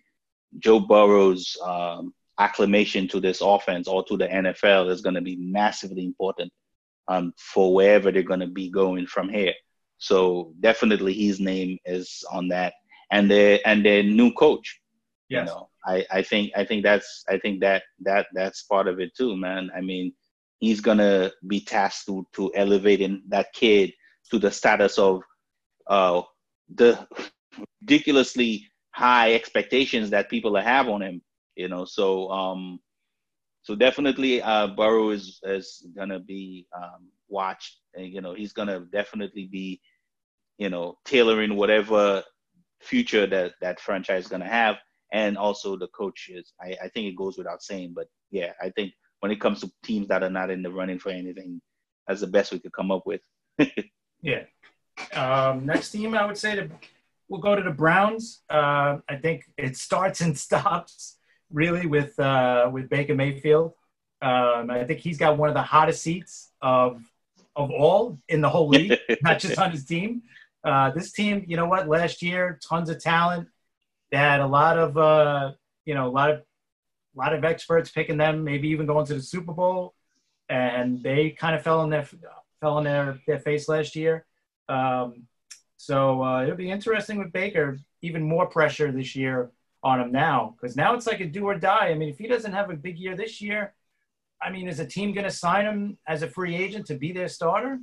[0.58, 5.36] Joe Burrow's um, acclimation to this offense or to the NFL is going to be
[5.36, 6.52] massively important
[7.08, 9.54] um, for wherever they're going to be going from here.
[9.98, 12.74] So definitely his name is on that,
[13.12, 14.80] and the and their new coach.
[15.28, 15.48] Yes.
[15.48, 18.98] You know, I, I think I think that's I think that that that's part of
[18.98, 19.70] it too, man.
[19.76, 20.12] I mean,
[20.58, 23.92] he's gonna be tasked to to elevating that kid
[24.30, 25.22] to the status of
[25.86, 26.22] uh,
[26.74, 27.06] the
[27.80, 31.22] ridiculously high expectations that people have on him.
[31.54, 32.80] You know, so um,
[33.62, 38.80] so definitely uh, Burrow is is gonna be um, watched, and you know he's gonna
[38.92, 39.80] definitely be,
[40.58, 42.22] you know, tailoring whatever
[42.82, 44.76] future that that franchise is gonna have,
[45.12, 46.52] and also the coaches.
[46.60, 49.70] I, I think it goes without saying, but yeah, I think when it comes to
[49.82, 51.60] teams that are not in the running for anything,
[52.06, 53.20] that's the best we could come up with.
[54.22, 54.44] Yeah.
[55.12, 56.70] Um, next team, I would say that
[57.28, 58.42] we'll go to the Browns.
[58.48, 61.18] Uh, I think it starts and stops
[61.50, 63.74] really with uh, with Baker Mayfield.
[64.22, 67.02] Um, I think he's got one of the hottest seats of
[67.54, 70.22] of all in the whole league, not just on his team.
[70.64, 71.88] Uh, this team, you know what?
[71.88, 73.48] Last year, tons of talent.
[74.10, 75.52] They had a lot of uh,
[75.84, 76.42] you know a lot of
[77.14, 79.94] a lot of experts picking them, maybe even going to the Super Bowl,
[80.48, 82.06] and they kind of fell in their
[82.60, 84.24] fell on their, their face last year.
[84.68, 85.26] Um,
[85.76, 89.50] so uh, it'll be interesting with Baker, even more pressure this year
[89.82, 91.88] on him now, because now it's like a do or die.
[91.88, 93.74] I mean, if he doesn't have a big year this year,
[94.40, 97.12] I mean, is a team going to sign him as a free agent to be
[97.12, 97.80] their starter?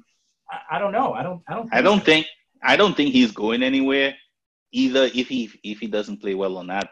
[0.50, 1.14] I, I don't know.
[1.14, 1.44] I don't.
[1.48, 1.74] I don't.
[1.74, 2.26] I don't think.
[2.62, 4.16] I don't think he's going anywhere.
[4.72, 6.90] Either if he if he doesn't play well or not.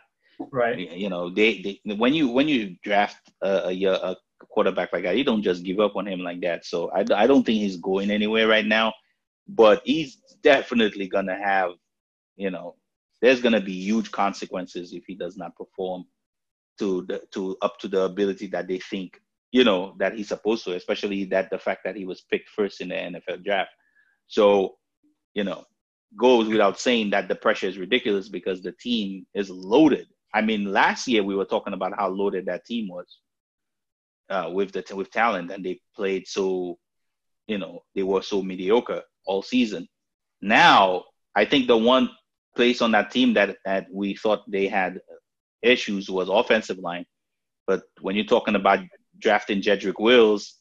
[0.52, 0.78] Right.
[0.92, 4.16] You know, they, they when you when you draft a, a, a
[4.50, 6.66] quarterback like that, you don't just give up on him like that.
[6.66, 8.94] So I, I don't think he's going anywhere right now.
[9.48, 11.72] But he's definitely gonna have,
[12.36, 12.76] you know,
[13.22, 16.06] there's gonna be huge consequences if he does not perform
[16.80, 19.20] to the to up to the ability that they think
[19.52, 22.82] you know that he's supposed to especially that the fact that he was picked first
[22.82, 23.72] in the nfl draft
[24.28, 24.76] so
[25.34, 25.64] you know
[26.18, 30.72] goes without saying that the pressure is ridiculous because the team is loaded i mean
[30.72, 33.20] last year we were talking about how loaded that team was
[34.30, 36.78] uh, with the with talent and they played so
[37.48, 39.88] you know they were so mediocre all season
[40.42, 41.04] now
[41.36, 42.10] i think the one
[42.56, 45.00] place on that team that that we thought they had
[45.62, 47.06] issues was offensive line.
[47.66, 48.80] But when you're talking about
[49.20, 50.56] drafting Jedrick Wills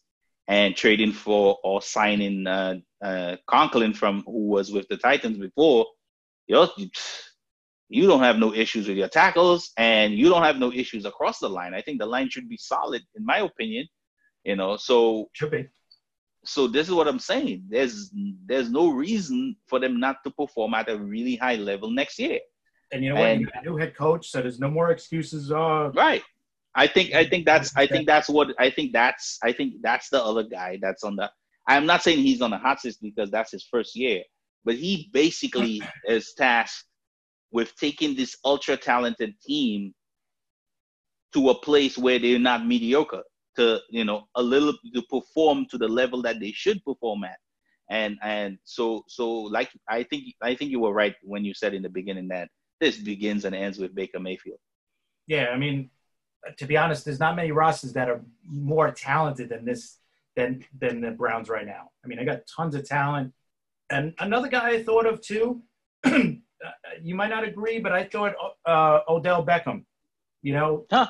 [0.48, 5.86] and trading for or signing uh, uh, Conklin from who was with the Titans before,
[6.46, 6.66] you
[7.88, 11.38] you don't have no issues with your tackles and you don't have no issues across
[11.38, 11.72] the line.
[11.74, 13.86] I think the line should be solid, in my opinion.
[14.44, 15.68] You know, so should be.
[16.44, 17.64] So this is what I'm saying.
[17.68, 18.12] There's
[18.46, 22.38] there's no reason for them not to perform at a really high level next year.
[22.92, 23.40] And you know what?
[23.40, 25.50] you got a new head coach, so there's no more excuses.
[25.50, 26.22] Uh, right.
[26.76, 30.08] I think I think that's I think that's what I think that's I think that's
[30.10, 31.30] the other guy that's on the.
[31.68, 34.22] I'm not saying he's on the hot seat because that's his first year,
[34.64, 36.84] but he basically is tasked
[37.50, 39.94] with taking this ultra talented team
[41.34, 43.22] to a place where they're not mediocre
[43.56, 47.38] to you know a little to perform to the level that they should perform at
[47.90, 51.72] and and so so like i think i think you were right when you said
[51.72, 52.48] in the beginning that
[52.80, 54.58] this begins and ends with Baker Mayfield.
[55.26, 55.90] Yeah, I mean,
[56.58, 59.98] to be honest, there's not many rosters that are more talented than this
[60.36, 61.90] than than the Browns right now.
[62.04, 63.32] I mean, I got tons of talent.
[63.90, 65.62] And another guy I thought of too,
[66.04, 68.34] you might not agree, but I thought
[68.64, 69.84] uh, Odell Beckham.
[70.42, 71.08] You know, huh.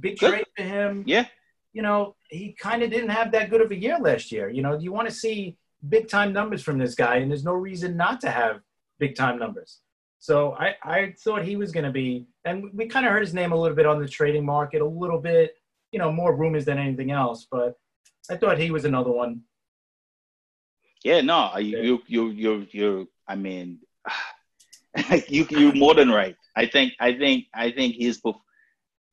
[0.00, 1.04] big trade for him.
[1.06, 1.26] Yeah.
[1.72, 4.48] You know, he kind of didn't have that good of a year last year.
[4.48, 7.52] You know, you want to see big time numbers from this guy, and there's no
[7.52, 8.60] reason not to have
[8.98, 9.80] big time numbers.
[10.18, 13.34] So I, I thought he was going to be, and we kind of heard his
[13.34, 15.54] name a little bit on the trading market, a little bit,
[15.92, 17.46] you know, more rumors than anything else.
[17.50, 17.74] But
[18.30, 19.42] I thought he was another one.
[21.04, 23.08] Yeah, no, uh, you, you, you, you.
[23.26, 23.78] I mean,
[25.28, 26.36] you, you're more than right.
[26.56, 28.20] I think, I think, I think his,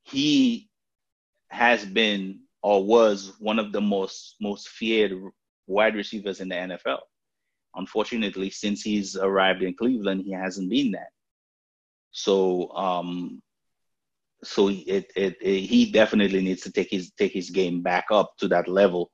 [0.02, 0.68] he
[1.50, 5.12] has been or was one of the most most feared
[5.68, 6.98] wide receivers in the NFL
[7.76, 11.08] unfortunately, since he's arrived in Cleveland, he hasn't been that.
[12.16, 13.42] So, um,
[14.42, 18.38] so it, it, it, he definitely needs to take his take his game back up
[18.38, 19.10] to that level.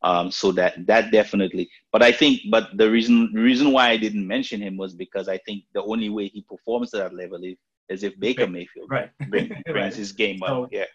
[0.00, 1.68] Um, so that that definitely.
[1.92, 5.36] But I think, but the reason reason why I didn't mention him was because I
[5.38, 7.56] think the only way he performs to that level is,
[7.90, 9.10] is if Baker Mayfield right.
[9.28, 9.94] brings right.
[9.94, 10.48] his game up.
[10.48, 10.86] So, yeah.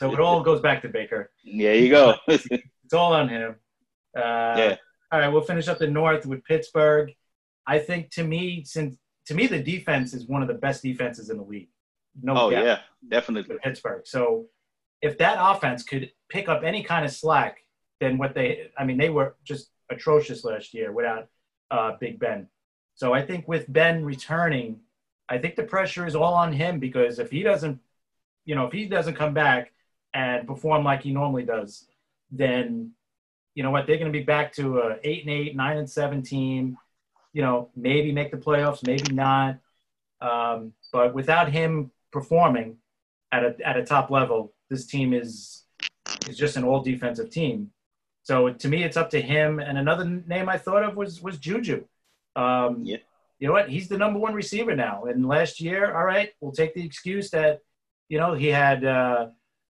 [0.00, 1.30] so it all goes back to Baker.
[1.44, 2.14] There you go.
[2.26, 3.54] it's all on him.
[4.16, 4.76] Uh, yeah.
[5.12, 7.12] All right, we'll finish up the North with Pittsburgh.
[7.64, 8.96] I think to me, since
[9.26, 11.68] to me the defense is one of the best defenses in the league.
[12.22, 14.06] No oh doubt, yeah, definitely Pittsburgh.
[14.06, 14.46] So
[15.02, 17.58] if that offense could pick up any kind of slack,
[18.00, 21.28] then what they I mean they were just atrocious last year without
[21.70, 22.48] uh, Big Ben.
[22.94, 24.80] So I think with Ben returning,
[25.28, 27.78] I think the pressure is all on him because if he doesn't,
[28.44, 29.72] you know, if he doesn't come back
[30.14, 31.86] and perform like he normally does,
[32.30, 32.92] then
[33.54, 35.88] you know what, they're going to be back to a eight and eight, nine and
[35.88, 36.78] seven team.
[37.36, 39.58] You know, maybe make the playoffs, maybe not.
[40.22, 42.78] Um, but without him performing
[43.30, 45.64] at a at a top level, this team is
[46.26, 47.70] is just an all defensive team.
[48.22, 49.58] So to me, it's up to him.
[49.58, 51.84] And another name I thought of was was Juju.
[52.36, 53.02] Um, yeah.
[53.38, 53.68] You know what?
[53.68, 55.04] He's the number one receiver now.
[55.04, 57.60] And last year, all right, we'll take the excuse that
[58.08, 59.26] you know he had uh,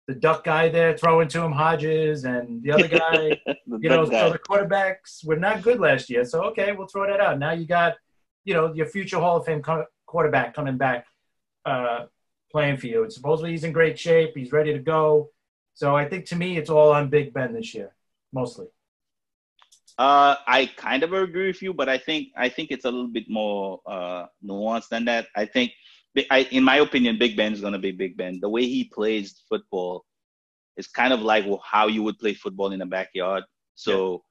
[0.07, 4.31] the duck guy there throwing to him, Hodges, and the other guy, you know, so
[4.31, 6.25] the quarterbacks were not good last year.
[6.25, 7.39] So okay, we'll throw that out.
[7.39, 7.95] Now you got,
[8.45, 9.63] you know, your future Hall of Fame
[10.07, 11.07] quarterback coming back,
[11.65, 12.07] uh,
[12.53, 13.03] playing for you.
[13.03, 14.33] And supposedly he's in great shape.
[14.37, 15.31] He's ready to go.
[15.75, 17.93] So I think to me, it's all on Big Ben this year,
[18.33, 18.67] mostly.
[19.99, 23.09] Uh, I kind of agree with you, but I think I think it's a little
[23.09, 25.27] bit more uh, nuanced than that.
[25.35, 25.73] I think
[26.31, 28.39] I, in my opinion, Big Ben is going to be Big Ben.
[28.41, 30.05] The way he plays football
[30.77, 33.45] is kind of like how you would play football in a backyard.
[33.75, 34.23] So,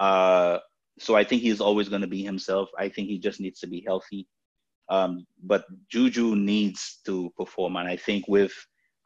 [0.00, 0.06] yeah.
[0.06, 0.58] uh,
[0.98, 2.68] so I think he's always going to be himself.
[2.78, 4.28] I think he just needs to be healthy.
[4.88, 8.52] Um, but Juju needs to perform, and I think with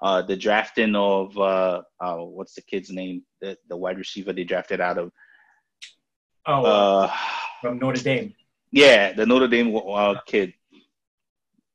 [0.00, 4.44] uh, the drafting of uh, uh, what's the kid's name, the the wide receiver they
[4.44, 5.12] drafted out of
[6.46, 7.12] Oh, Uh,
[7.60, 8.34] from Notre Dame.
[8.70, 10.52] yeah, the Notre Dame uh, kid.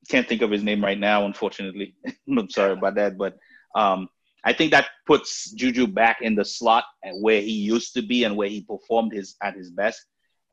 [0.10, 1.96] Can't think of his name right now, unfortunately.
[2.30, 3.38] I'm sorry about that, but
[3.76, 4.10] um,
[4.44, 6.86] I think that puts Juju back in the slot
[7.20, 10.02] where he used to be and where he performed his at his best,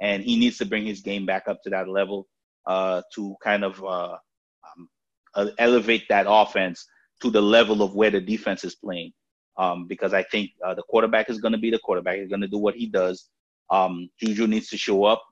[0.01, 2.29] and he needs to bring his game back up to that level
[2.67, 4.89] uh, to kind of uh, um,
[5.35, 6.87] uh, elevate that offense
[7.23, 9.13] to the level of where the defense is playing.
[9.57, 12.19] Um, because I think uh, the quarterback is going to be the quarterback.
[12.19, 13.29] He's going to do what he does.
[13.71, 15.25] Um, Juju needs to show up,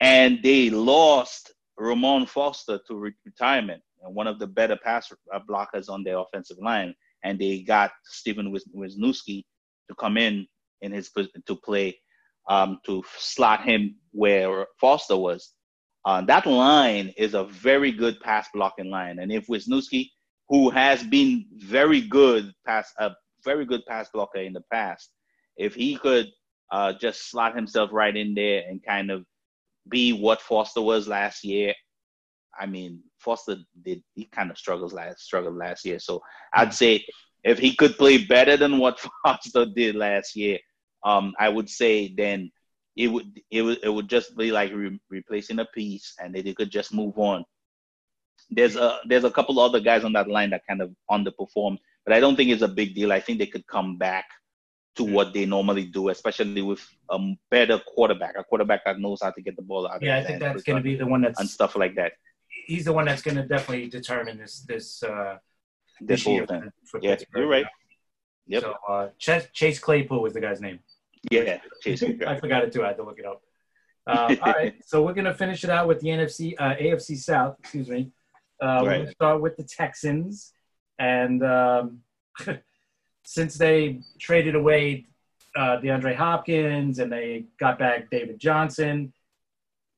[0.00, 5.40] and they lost Ramon Foster to re- retirement, and one of the better pass uh,
[5.48, 6.94] blockers on their offensive line.
[7.24, 9.44] And they got Stephen Wis- Wisniewski
[9.88, 10.46] to come in
[10.82, 11.98] in his to play
[12.48, 15.52] um, to slot him where Foster was.
[16.04, 20.08] Uh, that line is a very good pass blocking line, and if Wisniewski,
[20.48, 23.10] who has been very good pass a
[23.44, 25.10] very good pass blocker in the past,
[25.56, 26.28] if he could
[26.70, 29.24] uh, just slot himself right in there and kind of
[29.88, 31.74] be what Foster was last year.
[32.58, 35.98] I mean, Foster did he kind of struggles last struggled last year.
[35.98, 36.22] So
[36.54, 37.04] I'd say
[37.44, 40.58] if he could play better than what Foster did last year,
[41.04, 42.50] um, I would say then
[42.96, 46.54] it would it would it would just be like re- replacing a piece, and they
[46.54, 47.44] could just move on.
[48.50, 52.14] There's a there's a couple other guys on that line that kind of underperformed, but
[52.14, 53.12] I don't think it's a big deal.
[53.12, 54.24] I think they could come back
[54.96, 56.80] to what they normally do, especially with
[57.10, 57.18] a
[57.50, 60.02] better quarterback, a quarterback that knows how to get the ball out.
[60.02, 62.12] Yeah, I think that's going to be the one that's and stuff like that.
[62.66, 65.36] he's the one that's going to definitely determine this this uh,
[66.00, 66.70] This whole year thing.
[66.90, 67.40] for Yeah, Pittsburgh.
[67.40, 67.66] you're right.
[68.48, 68.62] Yep.
[68.62, 70.78] So uh, Chase, Chase Claypool was the guy's name.
[71.30, 72.02] Yeah, Chase.
[72.26, 72.82] I forgot it too.
[72.84, 73.42] I had to look it up.
[74.06, 77.56] Uh, all right, so we're gonna finish it out with the NFC, uh, AFC South.
[77.58, 78.12] Excuse me.
[78.62, 78.98] Uh, We're Right.
[79.00, 80.52] gonna start with the Texans,
[80.98, 82.00] and um,
[83.26, 85.04] since they traded away
[85.56, 89.12] uh, DeAndre Hopkins and they got back David Johnson,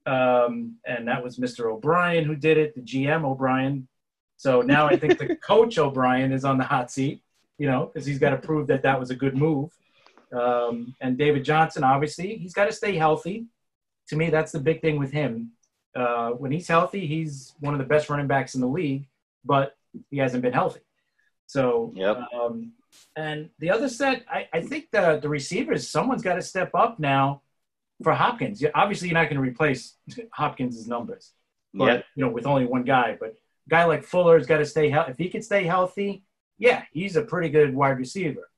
[0.07, 1.70] um, and that was Mr.
[1.70, 3.87] O'Brien who did it, the GM O'Brien.
[4.39, 7.20] So now I think the coach O'Brien is on the hot seat,
[7.59, 9.70] you know, because he's got to prove that that was a good move.
[10.33, 13.47] Um, and David Johnson, obviously, he's got to stay healthy.
[14.09, 15.53] To me, that's the big thing with him.
[15.95, 19.07] Uh, when he's healthy, he's one of the best running backs in the league,
[19.45, 19.76] but
[20.11, 20.81] he hasn't been healthy.
[21.47, 22.16] So, Yep.
[22.33, 22.72] um,
[23.16, 26.99] and the other set, I, I think the, the receivers, someone's got to step up
[26.99, 27.43] now
[28.03, 28.61] for Hopkins.
[28.62, 29.95] You- Obviously, you're not going to replace
[30.32, 31.32] Hopkins' numbers,
[31.74, 32.03] but, Yeah.
[32.14, 33.16] you know, with only one guy.
[33.18, 33.30] But
[33.66, 35.11] a guy like Fuller's got to stay healthy.
[35.12, 36.22] If he can stay healthy,
[36.59, 38.49] yeah, he's a pretty good wide receiver.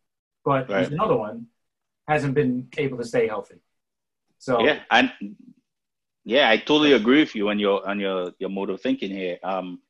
[0.45, 0.69] But Right.
[0.69, 1.47] there's another one
[2.09, 3.57] hasn't been able to stay healthy.
[4.39, 5.13] So Yeah, and
[6.25, 9.39] yeah, I totally agree with you on your on your your mode of thinking here.
[9.43, 9.81] Um,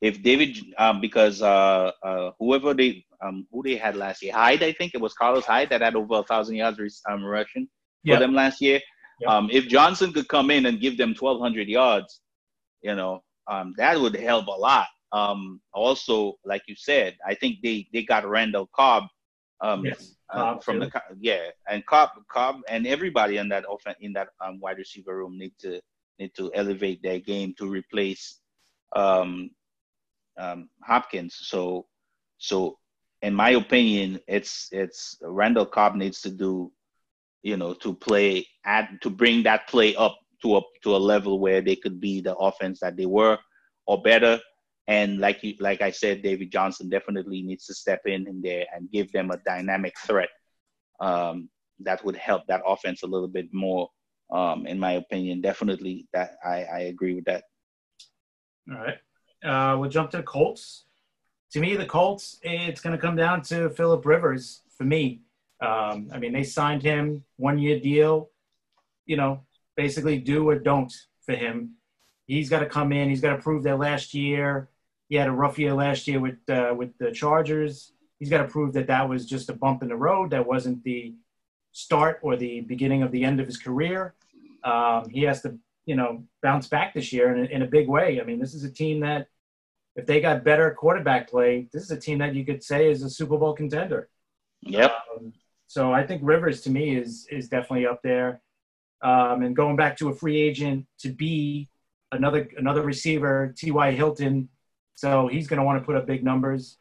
[0.00, 4.62] if David, um, because uh, uh, whoever they um who they had last year, Hyde,
[4.62, 7.66] I think it was Carlos Hyde that had over a thousand yards um, rushing
[8.06, 8.18] for Yeah.
[8.18, 8.80] them last year.
[9.20, 9.28] Yeah.
[9.30, 12.20] Um, if Johnson could come in and give them twelve hundred yards,
[12.82, 14.88] you know, um, that would help a lot.
[15.12, 19.04] Um, also, like you said, I think they they got Randall Cobb.
[19.60, 20.86] Um, Yes, uh, from too.
[20.90, 25.16] the yeah, and Cobb, Cobb, and everybody in that offen- in that um, wide receiver
[25.16, 25.80] room need to
[26.18, 28.40] need to elevate their game to replace
[28.96, 29.50] um,
[30.38, 31.36] um, Hopkins.
[31.40, 31.86] So,
[32.38, 32.78] so
[33.24, 36.70] in my opinion, it's it's Randall Cobb needs to do,
[37.42, 41.38] you know, to play add to bring that play up to a to a level
[41.40, 43.38] where they could be the offense that they were
[43.86, 44.38] or better.
[44.88, 48.66] And like you, like I said, David Johnson definitely needs to step in in there
[48.74, 50.28] and give them a dynamic threat
[51.00, 51.48] um,
[51.80, 53.88] that would help that offense a little bit more.
[54.30, 57.44] Um, in my opinion, definitely that I, I agree with that.
[58.70, 58.98] All right.
[59.42, 60.83] Uh, we'll jump to the Colts.
[61.54, 65.20] To me, the Colts, it's going to come down to Philip Rivers for me.
[65.60, 68.30] Um, I mean, they signed him one year deal,
[69.06, 69.44] you know,
[69.76, 70.92] basically do or don't
[71.24, 71.76] for him.
[72.26, 73.08] He's got to come in.
[73.08, 74.68] He's got to prove that last year
[75.08, 77.92] he had a rough year last year with uh, with the Chargers.
[78.18, 80.30] He's got to prove that that was just a bump in the road.
[80.30, 81.14] That wasn't the
[81.70, 84.14] start or the beginning of the end of his career.
[84.64, 88.20] Um, he has to you know, bounce back this year in in a big way.
[88.20, 89.28] I mean, this is a team that,
[89.96, 93.02] if they got better quarterback play, this is a team that you could say is
[93.02, 94.08] a Super Bowl contender.
[94.62, 94.92] Yep.
[95.16, 95.32] Um,
[95.66, 98.40] so I think Rivers to me is is definitely up there.
[99.02, 101.68] Um, and going back to a free agent to be
[102.12, 103.92] another another receiver, T.Y.
[103.92, 104.48] Hilton.
[104.94, 106.78] So he's going to want to put up big numbers.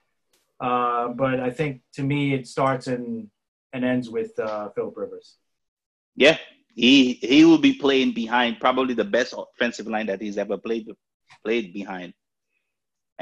[0.60, 3.30] Uh, but I think to me it starts and
[3.74, 5.38] and ends with uh, Philip Rivers.
[6.16, 6.38] Yeah,
[6.76, 10.88] he he will be playing behind probably the best offensive line that he's ever played
[11.44, 12.14] played behind,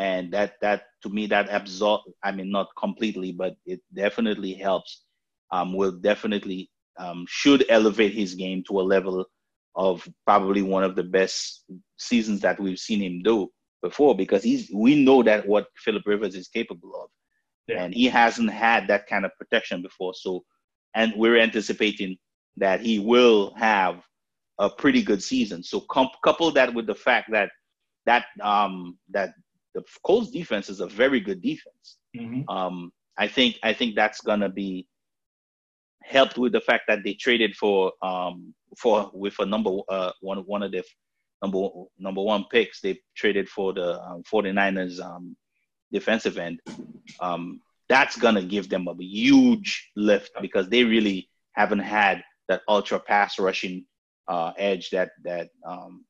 [0.02, 2.02] and that that to me that absorb.
[2.24, 5.04] I mean, not completely, but it definitely helps.
[5.54, 9.26] Um, will definitely um, should elevate his game to a level
[9.76, 11.66] of probably one of the best
[11.98, 13.50] seasons that we've seen him do
[13.82, 17.10] before because he's we know that what Philip Rivers is capable of.
[17.68, 17.84] Yeah.
[17.84, 20.14] And he hasn't had that kind of protection before.
[20.16, 20.44] So
[20.96, 22.18] and we're anticipating
[22.58, 24.02] that he will have
[24.58, 25.64] a pretty good season.
[25.64, 27.50] So com- couple that with the fact that
[28.06, 29.32] that um that
[29.74, 31.98] the Colts defense is a very good defense.
[32.16, 32.50] Mm-hmm.
[32.50, 34.88] Um I think I think that's gonna be
[36.04, 40.40] helped with the fact that they traded for um for with a number uh one
[40.40, 40.84] one of the
[41.42, 41.68] number
[42.00, 45.36] number one picks they traded for the um, 49ers um
[45.92, 46.60] defensive end
[47.20, 47.60] um
[47.90, 53.38] that's gonna give them a huge lift because they really haven't had that ultra pass
[53.40, 53.86] rushing
[54.28, 56.06] uh edge that that um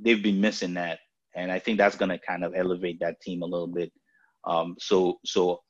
[0.00, 0.98] they've been missing that
[1.36, 3.92] and I think that's gonna kind of elevate that team a little bit
[4.46, 5.60] um so so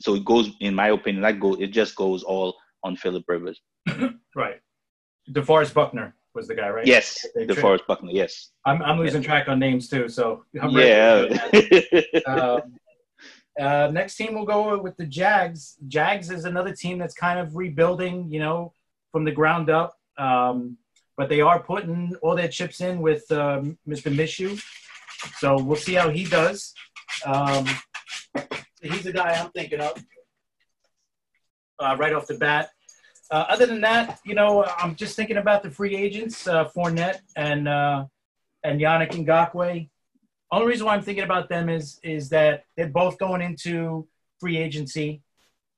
[0.00, 2.54] so it goes in my opinion that go it just goes all
[2.84, 3.60] on Philip Rivers.
[4.36, 4.60] right.
[5.30, 6.86] DeForest Buckner was the guy, right?
[6.86, 8.10] Yes, DeForest Buckner.
[8.12, 8.50] Yes.
[8.66, 11.26] I'm I'm losing track on names too, so I'm yeah.
[12.26, 12.60] um,
[13.58, 15.76] uh, next team we'll go with the Jags.
[15.88, 18.74] Jags is another team that's kind of rebuilding, you know,
[19.12, 19.94] from the ground up.
[20.18, 20.76] Um,
[21.16, 24.12] but they are putting all their chips in with um, Mr.
[24.12, 24.60] Minshew.
[25.38, 26.74] So we'll see how he does.
[27.24, 27.66] Um,
[28.80, 30.04] he's the guy I'm thinking of
[31.78, 32.70] uh, right off the bat.
[33.30, 37.20] Uh, other than that, you know, I'm just thinking about the free agents, uh, Fournette
[37.36, 38.04] and uh,
[38.62, 39.88] and Yannick Ngakoue.
[40.50, 44.06] Only reason why I'm thinking about them is is that they're both going into
[44.40, 45.22] free agency,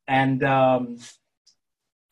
[0.09, 0.99] and um,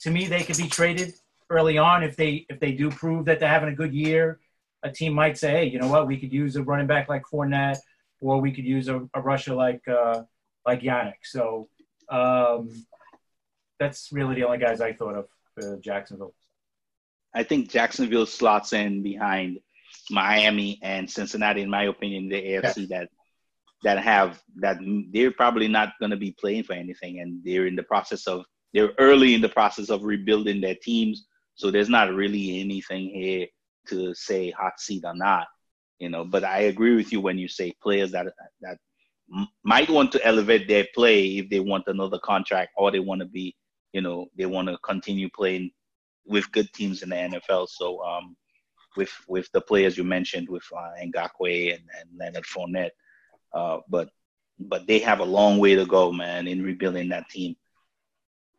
[0.00, 1.14] to me, they could be traded
[1.50, 4.38] early on if they if they do prove that they're having a good year.
[4.84, 7.22] A team might say, hey, you know what, we could use a running back like
[7.32, 7.78] Fournette,
[8.20, 10.22] or we could use a, a rusher like uh,
[10.66, 11.24] like Yannick.
[11.24, 11.68] So
[12.10, 12.70] um,
[13.80, 16.34] that's really the only guys I thought of for Jacksonville.
[17.34, 19.58] I think Jacksonville slots in behind
[20.10, 23.08] Miami and Cincinnati, in my opinion, the AFC that
[23.82, 24.78] that have that
[25.12, 28.44] they're probably not going to be playing for anything, and they're in the process of
[28.72, 31.26] they're early in the process of rebuilding their teams.
[31.54, 33.46] So there's not really anything here
[33.88, 35.46] to say hot seat or not,
[35.98, 36.24] you know.
[36.24, 38.26] But I agree with you when you say players that
[38.60, 38.78] that
[39.62, 43.26] might want to elevate their play if they want another contract or they want to
[43.26, 43.56] be
[43.92, 45.70] you know they want to continue playing
[46.26, 47.68] with good teams in the NFL.
[47.68, 48.36] So um,
[48.96, 52.90] with with the players you mentioned with uh, Ngakoue and, and Leonard Fournette,
[53.52, 54.08] uh, but
[54.58, 57.56] but they have a long way to go, man, in rebuilding that team.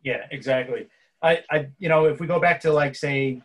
[0.03, 0.87] Yeah, exactly.
[1.21, 3.41] I, I you know, if we go back to like say,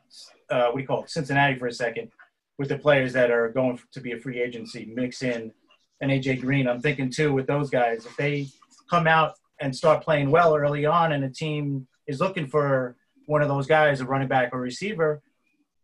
[0.51, 2.11] uh, what do you call it, Cincinnati for a second,
[2.59, 5.53] with the players that are going to be a free agency, Mixon
[6.01, 6.69] and AJ Green.
[6.69, 8.49] I'm thinking too with those guys, if they
[8.89, 12.97] come out and start playing well early on, and a team is looking for
[13.27, 15.23] one of those guys, a running back or receiver,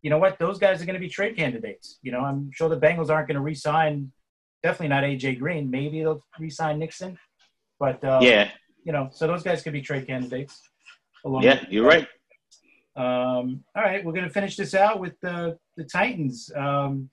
[0.02, 0.38] you know what?
[0.38, 1.98] Those guys are going to be trade candidates.
[2.02, 4.12] You know, I'm sure the Bengals aren't going to re-sign.
[4.62, 5.70] Definitely not AJ Green.
[5.70, 7.18] Maybe they'll re-sign Mixon,
[7.78, 8.50] but uh, yeah,
[8.84, 10.60] you know, so those guys could be trade candidates.
[11.40, 12.06] yeah, you're right.
[12.96, 16.50] Um, all right, we're going to finish this out with the the Titans.
[16.56, 17.10] Um,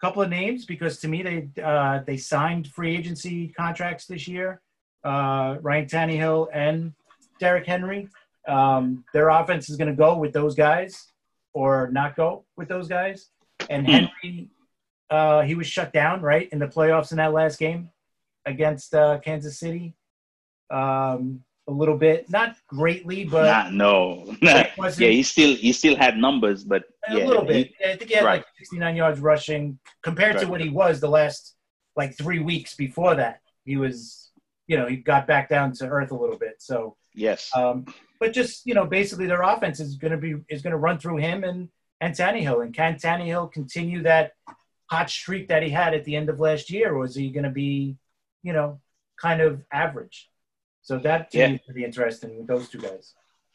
[0.00, 4.60] couple of names because to me they uh, they signed free agency contracts this year
[5.04, 6.92] uh, Ryan Tannehill and
[7.40, 8.08] Derrick Henry.
[8.46, 11.12] Um, their offense is going to go with those guys
[11.52, 13.30] or not go with those guys.
[13.70, 13.92] And hmm.
[13.92, 14.50] Henry,
[15.10, 17.90] uh, he was shut down, right, in the playoffs in that last game
[18.46, 19.94] against uh, Kansas City.
[20.70, 26.16] Um, a little bit, not greatly, but not, no, yeah, he still he still had
[26.16, 27.72] numbers, but a yeah, little bit.
[27.78, 28.38] He, I think he had right.
[28.38, 30.44] like 69 yards rushing compared right.
[30.44, 31.54] to what he was the last
[31.94, 33.40] like three weeks before that.
[33.64, 34.28] He was
[34.68, 36.56] you know, he got back down to earth a little bit.
[36.58, 37.86] So yes, um,
[38.20, 40.98] but just you know, basically their offense is going to be is going to run
[40.98, 41.68] through him and
[42.00, 42.62] and Tannehill.
[42.62, 44.32] And can Tannehill continue that
[44.86, 47.44] hot streak that he had at the end of last year, or is he going
[47.44, 47.96] to be,
[48.42, 48.80] you know,
[49.20, 50.28] kind of average?
[50.88, 51.48] So that to yeah.
[51.48, 53.12] me be interesting with those two guys.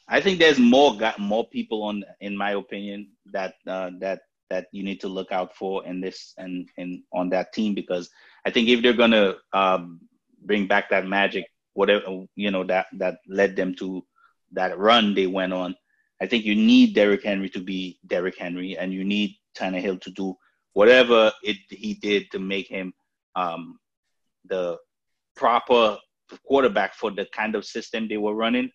[0.07, 4.19] I think there's more got more people on, in my opinion, that uh, that
[4.51, 8.11] that you need to look out for in this and and on that team because
[8.45, 10.01] I think if they're gonna um,
[10.45, 12.05] bring back that magic, whatever
[12.35, 14.05] you know that that led them to
[14.51, 15.75] that run they went on.
[16.21, 20.11] I think you need Derrick Henry to be Derrick Henry, and you need Tannehill to
[20.11, 20.37] do
[20.73, 22.93] whatever it he did to make him
[23.35, 23.79] um,
[24.45, 24.77] the
[25.35, 25.97] proper
[26.45, 28.69] quarterback for the kind of system they were running.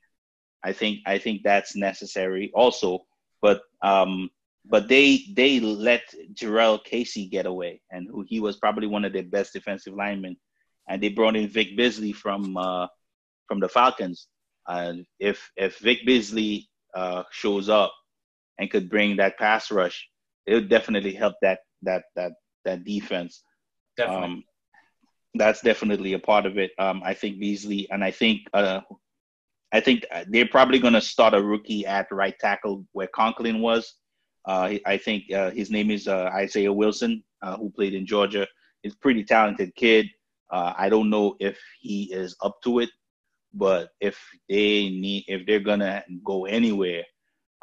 [0.65, 3.01] I think I think that's necessary also,
[3.41, 4.31] but um,
[4.65, 6.03] but they they let
[6.35, 10.37] Jurrell Casey get away, and who he was probably one of their best defensive linemen
[10.89, 12.87] and they brought in Vic Beasley from uh,
[13.47, 14.27] from the Falcons.
[14.67, 17.93] And if if Vic Beasley uh, shows up,
[18.59, 20.09] and could bring that pass rush,
[20.47, 22.33] it would definitely help that that that
[22.65, 23.43] that defense.
[23.97, 24.25] Definitely.
[24.25, 24.45] Um,
[25.35, 26.73] that's definitely a part of it.
[26.79, 28.81] Um, I think Beasley, and I think uh,
[29.73, 33.95] I think they're probably going to start a rookie at right tackle where Conklin was.
[34.47, 38.47] Uh, I think uh, his name is uh, Isaiah Wilson, uh, who played in Georgia.
[38.83, 40.07] He's pretty talented kid.
[40.51, 42.89] Uh, I don't know if he is up to it,
[43.53, 44.19] but if
[44.49, 47.05] they need, if they're gonna go anywhere,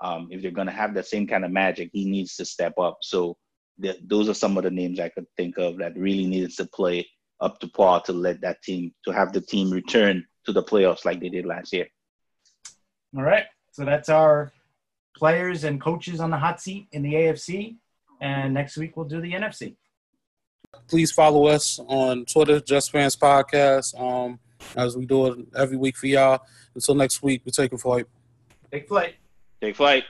[0.03, 2.99] um, if they're gonna have that same kind of magic, he needs to step up.
[3.01, 3.35] So
[3.81, 6.65] th- those are some of the names I could think of that really needed to
[6.65, 7.07] play
[7.41, 11.05] up to par to let that team to have the team return to the playoffs
[11.05, 11.87] like they did last year.
[13.15, 13.45] All right.
[13.71, 14.51] So that's our
[15.17, 17.77] players and coaches on the hot seat in the AFC.
[18.21, 19.75] And next week we'll do the NFC.
[20.89, 24.39] Please follow us on Twitter, Just Fans Podcast, um,
[24.75, 26.41] as we do it every week for y'all.
[26.73, 28.05] Until next week, we're taking flight.
[28.71, 29.15] Take flight.
[29.61, 30.03] Take flight.